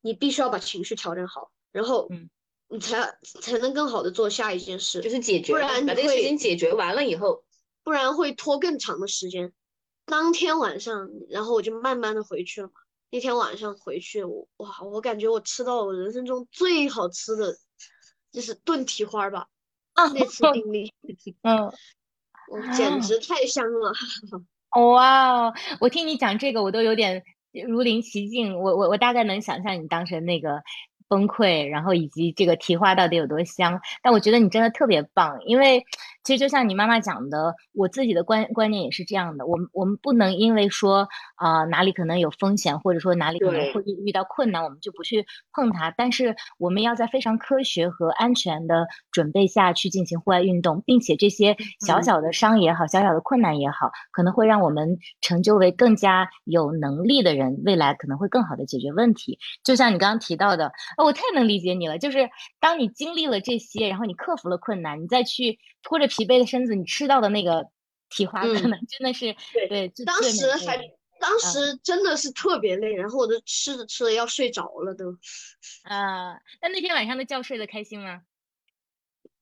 [0.00, 2.10] 你必须要把情绪调整好，然后。
[2.72, 7.42] 你才才能更好的做下一件事，就是解决，不然把这个事情解决完了以后，
[7.82, 9.52] 不然会拖更长的时间。
[10.10, 12.74] 当天晚上，然后我就慢慢的回去了嘛。
[13.10, 17.54] 那天晚上回去，我哇，我感觉我吃到了我人生中最好吃的，
[18.30, 19.46] 就是炖蹄花吧。
[19.94, 20.92] 啊，那次经历，
[21.42, 21.72] 嗯，
[22.50, 23.92] 我简直太香了。
[24.92, 27.22] 哇，我听你讲这个，我都有点
[27.66, 28.60] 如临其境。
[28.60, 30.62] 我我我大概能想象你当时那个。
[31.08, 33.80] 崩溃，然后以及这个蹄花到底有多香？
[34.00, 35.84] 但我觉得你真的特别棒，因为
[36.22, 39.46] 其实就像你妈妈讲的，我自己的观观念也是这样的。
[39.46, 45.90] 我们我们不能因为说啊哪里可能有风险，或者说哪里可能会遇到困难，我们就不去碰它。
[45.96, 51.56] 但是我们要在非常科学和安全的准备下去进行户外运动，并且这些
[51.86, 59.38] 小小的伤也好，小小的困难也好，可能会让我们成就为更加有能力的人，未来可能会更好的解决问题。
[59.64, 60.70] 就像你刚刚提到的，
[61.02, 61.98] 我太能理解你了。
[61.98, 62.28] 就是
[62.60, 67.70] 当你经历了这些，然后你克服了困难，你再去拖着疲惫的身子，你吃到的那个
[68.10, 69.34] 蹄花，可能真的是
[69.68, 69.88] 对。
[70.04, 70.76] 当时还
[71.20, 75.12] 当时真的是特别累，然后我都吃着吃着要睡着了都。
[75.84, 78.22] 啊，那那天晚上的觉睡得开心吗？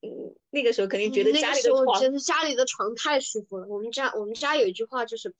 [0.00, 0.08] 嗯，
[0.50, 3.66] 那个时候肯定觉得家里的床，觉得家里的床太舒服了。
[3.66, 5.34] 我们家我们家有一句话，就是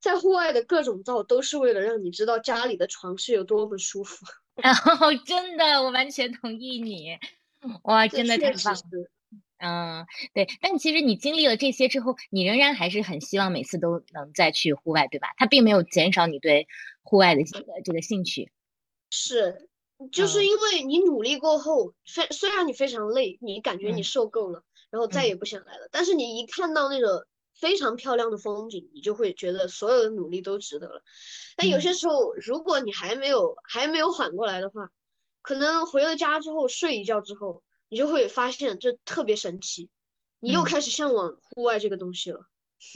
[0.00, 4.24] 在户外的各种造都是为了让你知道家里的床是有多么舒服。
[4.62, 7.18] 然后真的，我完全同意你。
[7.84, 8.80] 哇，真的太棒了。
[9.64, 10.46] 嗯，对。
[10.60, 15.28] 但其实你经历了这些之后，你仍然还是很希望每次都能再去户外，对吧？
[15.38, 16.68] 它并没有减少你对
[17.02, 17.42] 户外的
[17.84, 18.50] 这个兴趣。
[19.10, 19.68] 是。
[20.10, 25.88] 就是因为你努力过后，虽虽然你非常累，你感觉你受够了，然后再也不想来了。
[25.92, 31.00] 但是你一看到那个非常漂亮的风景，你就会觉得所有的努力都值得了。
[31.56, 34.90] 但有些时候，如果你还没有还没有缓过来的话，
[35.42, 37.62] 可能回了家之后睡一觉之后，
[37.94, 39.88] 你就会发现这特别神奇，
[40.40, 42.40] 你又开始向往户外这个东西了。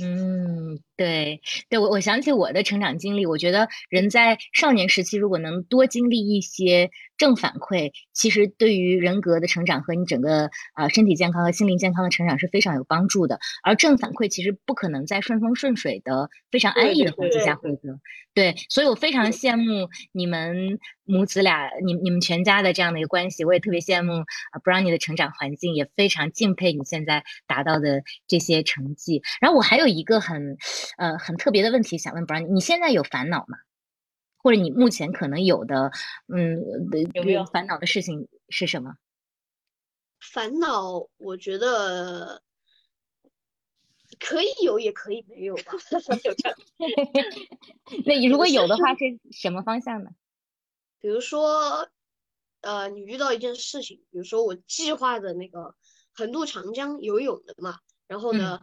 [0.03, 13.38] 嗯，对，对我我想起我的成长经历，我觉得人在少年时期如果能多经历一些正反馈，其实对于人格的成长和你整个啊身体健康和心灵健康的成长是非常有帮助的。
[13.62, 18.00] 而正反馈其实不可能在顺风顺水的非常安逸的环境下获得，
[18.32, 24.12] 对，所以我非常羡慕你们母子俩，你你们全家的这样的一个关系，我也特别羡慕
[24.52, 29.22] 啊 Brownie 的成长环境，也非常敬佩你现在达到的这些成绩。
[29.40, 30.56] 然后我还有一个很，
[30.96, 33.58] 呃，很特别的问题想问 Brownie，你现在有烦恼吗？
[34.39, 35.91] 或者你目前可能有的，
[36.28, 36.57] 嗯，
[37.14, 38.95] 有没有烦恼的事情是什么？
[40.20, 42.43] 烦恼，我觉得
[44.18, 45.72] 可以有，也可以没有吧。
[48.05, 50.11] 那如果有的话，是什么方向呢？
[51.01, 51.89] 比如说，
[52.62, 55.74] 呃，你遇到一件事情，比如说我计划的那个
[56.12, 57.78] 横渡长江游泳的嘛，
[58.09, 58.61] 然后呢，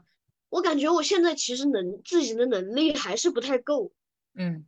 [0.49, 3.93] 我感觉我现在其实能自己的能力还是不太够，
[4.33, 4.65] 嗯。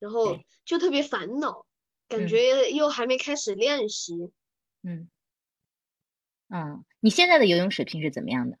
[0.00, 1.64] 然后就特别烦恼，
[2.08, 4.32] 感觉又还没开始练习。
[4.82, 5.08] 嗯，
[6.48, 8.58] 嗯，你现在的游泳水平是怎么样的？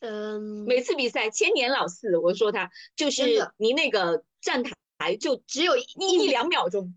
[0.00, 6.94] 嗯，每次比赛千年老四，我说他就是离那个站台就只有一一两秒钟。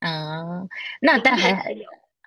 [0.00, 0.68] 嗯，
[1.00, 1.74] 那但还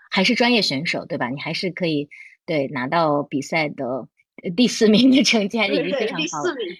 [0.09, 1.29] 还是专业选手对吧？
[1.29, 2.09] 你还是可以
[2.45, 4.09] 对拿到比赛的
[4.57, 6.21] 第四名的成绩，还是已经非常好。
[6.21, 6.75] 第四名，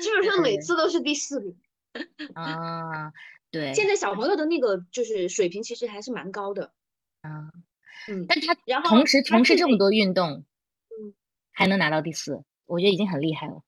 [0.00, 1.56] 基本上每次都是第四名。
[2.34, 3.12] 啊，
[3.50, 6.72] 对，现在小朋友的那个就是水平其实还是蛮高的，
[7.20, 7.52] 啊，
[8.08, 11.14] 嗯，但他然后同时从事这么多运动，嗯，
[11.50, 13.62] 还能拿到第四，我觉得已经很厉害了。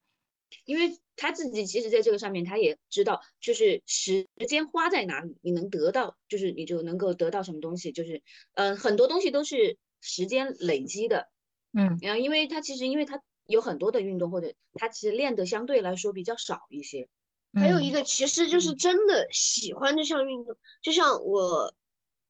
[0.65, 8.23] 因为他自己其实在这个上面他也知道，就是时间花在哪里，你能得到，就是你就能够得到什么东西，就是
[8.55, 11.29] 嗯，很多东西都是时间累积的，
[11.73, 17.09] 嗯，然后因为他其实因为他有很多的运动，或者他其实练的相对来说比较少一些。
[17.55, 21.75] 还有一个，其实就是真的喜欢这项运动，就像我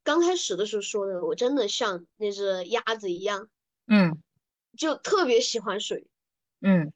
[0.02, 3.48] 刚开始的时候说的，我真的像那只鸭子一样，
[3.86, 4.22] 嗯，
[4.76, 6.06] 就特别喜欢水，
[6.60, 6.92] 嗯，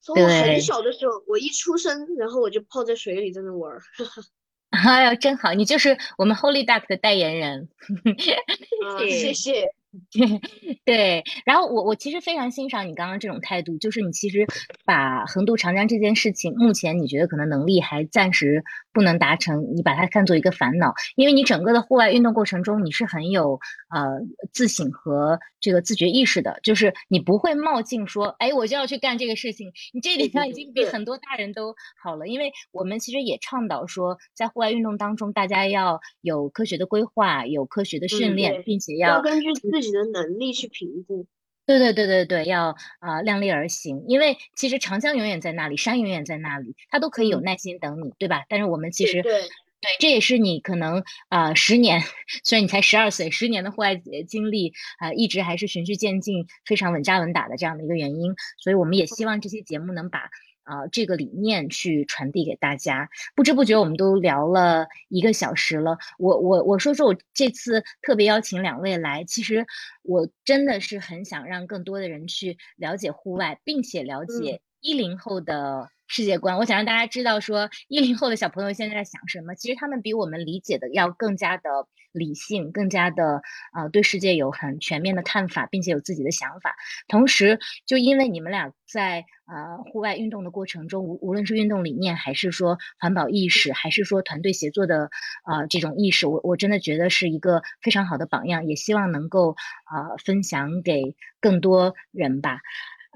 [0.00, 3.82] 从我很小的时候，我一出生，然后我就泡在水里在那玩儿，
[4.70, 7.68] 哎呀，真好，你就是我们 Holy Duck 的代言人，
[9.08, 9.74] 谢谢。
[10.84, 14.46] 对，然后我我其实非常欣赏你刚刚这种态度，就是你其实
[14.84, 18.62] 把横渡长江这件事情，目前你觉得可能能力还暂时
[18.92, 24.20] 不能达成，你把它看作一个烦恼，因为你整个的户外运动过程中，你是很有呃
[24.52, 30.84] 自省和这个自觉意识的，就是你不会冒进说，哎，我就要去干这个事情，你这点上已经比。
[30.88, 39.77] 很多大人都好了，因为我们其实也倡导说，在户外运动当中，大家要有科学的规划，有科学的训练，并且要根据自己。
[39.80, 41.26] 自己的能力去评估，
[41.64, 48.44] 对对对对对，要啊量力而行，因为其实长江永远在那里，山永远在那里，它都可以有耐心等你，对吧？
[48.48, 52.02] 但是我们其实对对，这也是你可能啊十年，
[52.42, 53.94] 虽然你才十二岁，十年的户外
[54.26, 58.34] 经历啊，一直还是循序渐进，非常稳扎稳打的这样的一个原因。
[58.58, 60.30] 所以我们也希望这些节目能把
[60.68, 63.08] 啊这个理念去传递给大家。
[63.34, 69.66] 不知不觉我们都聊了一个小时了，我我我说说我这次特别邀请两位来，其实
[70.02, 75.90] 我真的是很想让更多的人去了解户外，并且了解一零后的。
[76.10, 79.54] 世界观，我想让大家知道，说一零后的小朋友现在在想什么。
[79.54, 81.68] 其实他们比我们理解的要更加的
[82.12, 86.74] 理性，更加的啊，对世界有很全面的看法，并且有自己的想法。
[87.08, 95.10] 同时，就因为你们俩在啊户外运动的过程中，无无论是运动理念，还是说环保意识，还是说团队协作的
[95.44, 101.02] 啊这种意识，我我真的觉得是一个非常好的榜样，也希望能够啊分享给
[101.38, 102.60] 更多人吧。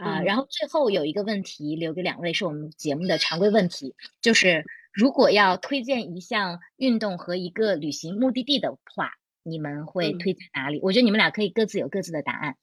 [0.03, 9.13] 啊，然后最后有一个问题留给两位，是我们节目的常规问题，就是如果要推荐一项运动和一个旅行目的地的话，
[9.45, 10.81] 你们会推荐哪里？
[10.83, 12.57] 我觉得你们俩可以各自有各自的答案。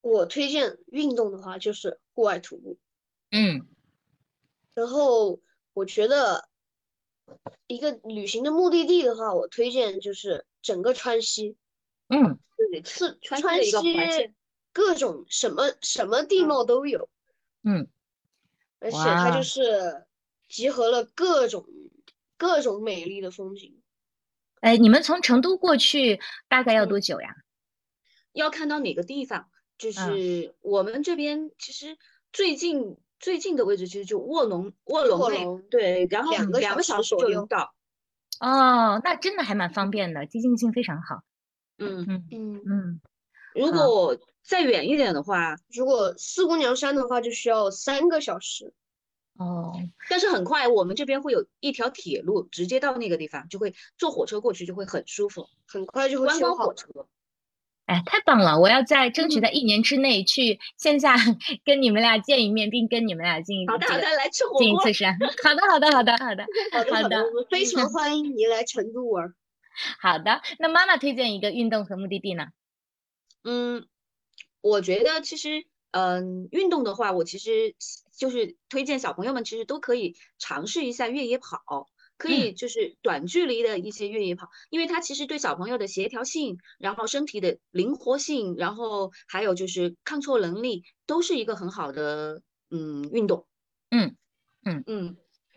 [0.00, 2.76] 我推荐运动的话就是户外徒步，
[3.30, 3.66] 嗯，
[4.74, 5.40] 然后
[5.72, 6.48] 我觉得
[7.68, 11.56] 一个旅行的目的地的话，我推荐就是整个川西，
[12.08, 14.34] 嗯，对，是川川西的一个环线。
[14.74, 17.08] 各种什么什么地貌都有，
[17.62, 17.86] 嗯，
[18.80, 20.04] 而且它就是
[20.48, 21.64] 集合了各种
[22.36, 23.80] 各种美丽的风景。
[24.60, 27.36] 哎，你们从成都过去大概要多久呀？
[28.32, 29.48] 要看到哪个地方，
[29.78, 31.96] 就是我们这边其实
[32.32, 37.72] 最近最近的位置其实就卧龙卧龙对，然后两个两个小时就能到。
[38.40, 41.22] 哦，那真的还蛮方便的，接近性非常好。
[41.78, 43.00] 嗯嗯嗯嗯，
[43.54, 44.18] 如果。
[44.44, 48.72] 再远一点的话，如果四姑娘山的话，就需要三个小时。
[49.36, 49.72] 哦，
[50.08, 56.86] 但是很快，我们这边会有一条铁路直接到那个地方，就会坐火车过去，就会很舒服，很快就会观光火车。
[57.86, 58.60] 哎，太棒了！
[58.60, 61.16] 我要在争取在一年之内去线下
[61.64, 65.18] 跟你们俩见一面，并跟你们俩进一好的好的来吃火锅，进一次山。
[65.42, 69.34] 好的好的好的好的 好的好的，我们非常 欢迎你来成都玩。
[70.00, 72.46] 好的，那妈妈推荐一个运动和目的地呢？
[73.42, 73.86] 嗯。
[74.64, 77.76] 我觉得其实，嗯，运动的话，我其实
[78.16, 81.86] 就是推荐小朋友们其实都可以尝试一下越野跑，
[82.16, 92.40] 可以就是短距离的一些越野跑，因为它其实对小朋友的协调性，然后身体的灵活性，然后还有就是抗挫能力，都是一个很好的
[92.70, 93.46] 嗯运动。
[93.90, 94.16] 嗯
[94.64, 95.16] 嗯嗯，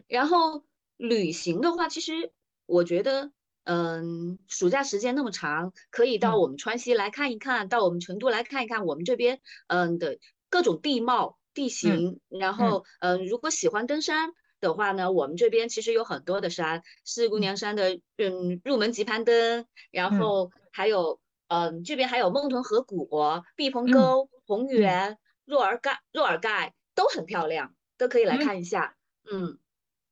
[0.09, 0.65] 然后
[0.97, 2.33] 旅行的话，其实
[2.65, 3.31] 我觉得。
[3.69, 12.21] 嗯，暑假时间那么长，可以到我们川西来看一看，到我们成都来看一看我们这边嗯的各种地貌地形。
[12.29, 23.09] 然后嗯，如果喜欢登山的话呢，我们这边其实有很多的山，四姑娘山的嗯入门级攀登，然后还有嗯这边还有孟屯河谷、
[23.57, 28.95] 毕棚沟、红原、若尔盖、若尔盖都很漂亮，都可以来看一下。
[29.29, 29.59] 嗯。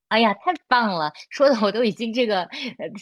[0.08, 1.12] 哎呀，太棒了！
[1.30, 2.48] 说的我都已经这个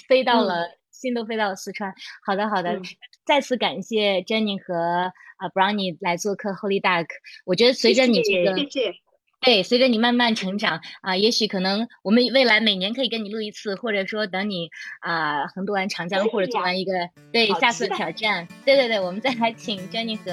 [0.07, 1.93] 飞到了，心都飞到了四川。
[2.25, 2.79] 好的，好的，
[3.25, 7.07] 再次感谢 Jenny 和啊 Brownie 来做客 Holy Duck。
[7.45, 8.93] 我觉得随着你这个，谢谢。
[9.41, 14.69] 对，随着你慢慢成长啊，也许可能我们未来每年可以跟你录一次，或者说等你
[15.01, 16.93] 啊横渡完长江或者做完一个
[17.33, 20.31] 对下次挑战，对对对，我们再来请 Jenny 和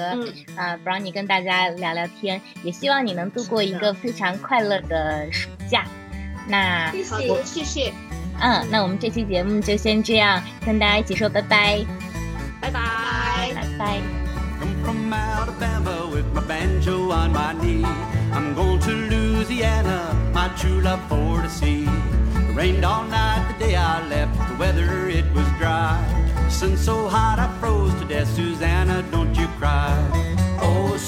[0.55, 2.39] 啊 Brownie 跟大家聊聊天。
[2.63, 5.85] 也希望你能度过一个非常快乐的暑假。
[6.47, 7.93] 那谢谢，谢谢。
[8.39, 11.85] 嗯，那我们这期节目就先这样，跟大家一起说拜拜，
[12.59, 14.01] 拜拜，拜拜。
[28.23, 29.01] Susanna,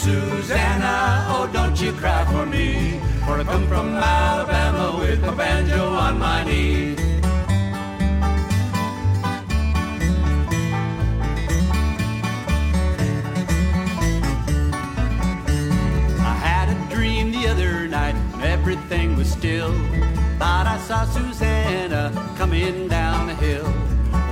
[0.05, 6.19] oh, don't you cry for me, for I come from Alabama with my banjo on
[6.19, 6.95] my knee.
[16.19, 19.71] I had a dream the other night everything was still.
[20.39, 23.71] Thought I saw Susanna coming down the hill.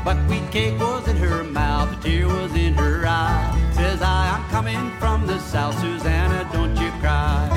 [0.03, 3.60] Buckwheat cake was in her mouth, a tear was in her eye.
[4.01, 7.49] Says I, I'm coming from the south, Susanna, don't you cry.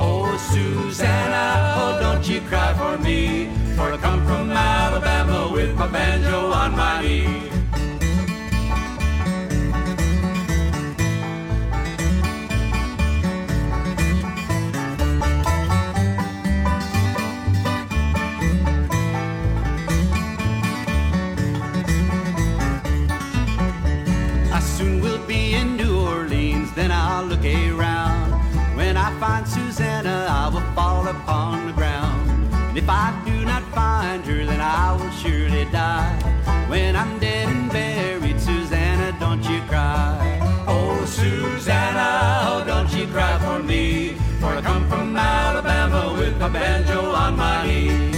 [0.00, 3.50] Oh, Susanna, oh, don't you cry for me.
[3.76, 7.59] For I come from Alabama with my banjo on my knee.
[31.10, 32.30] Upon the ground.
[32.52, 36.16] And if I do not find her, then I will surely die.
[36.68, 40.38] When I'm dead and buried, Susanna, don't you cry.
[40.68, 42.08] Oh, Susanna,
[42.48, 44.14] oh, don't you cry for me.
[44.40, 48.09] For I come from Alabama with my banjo on my knee.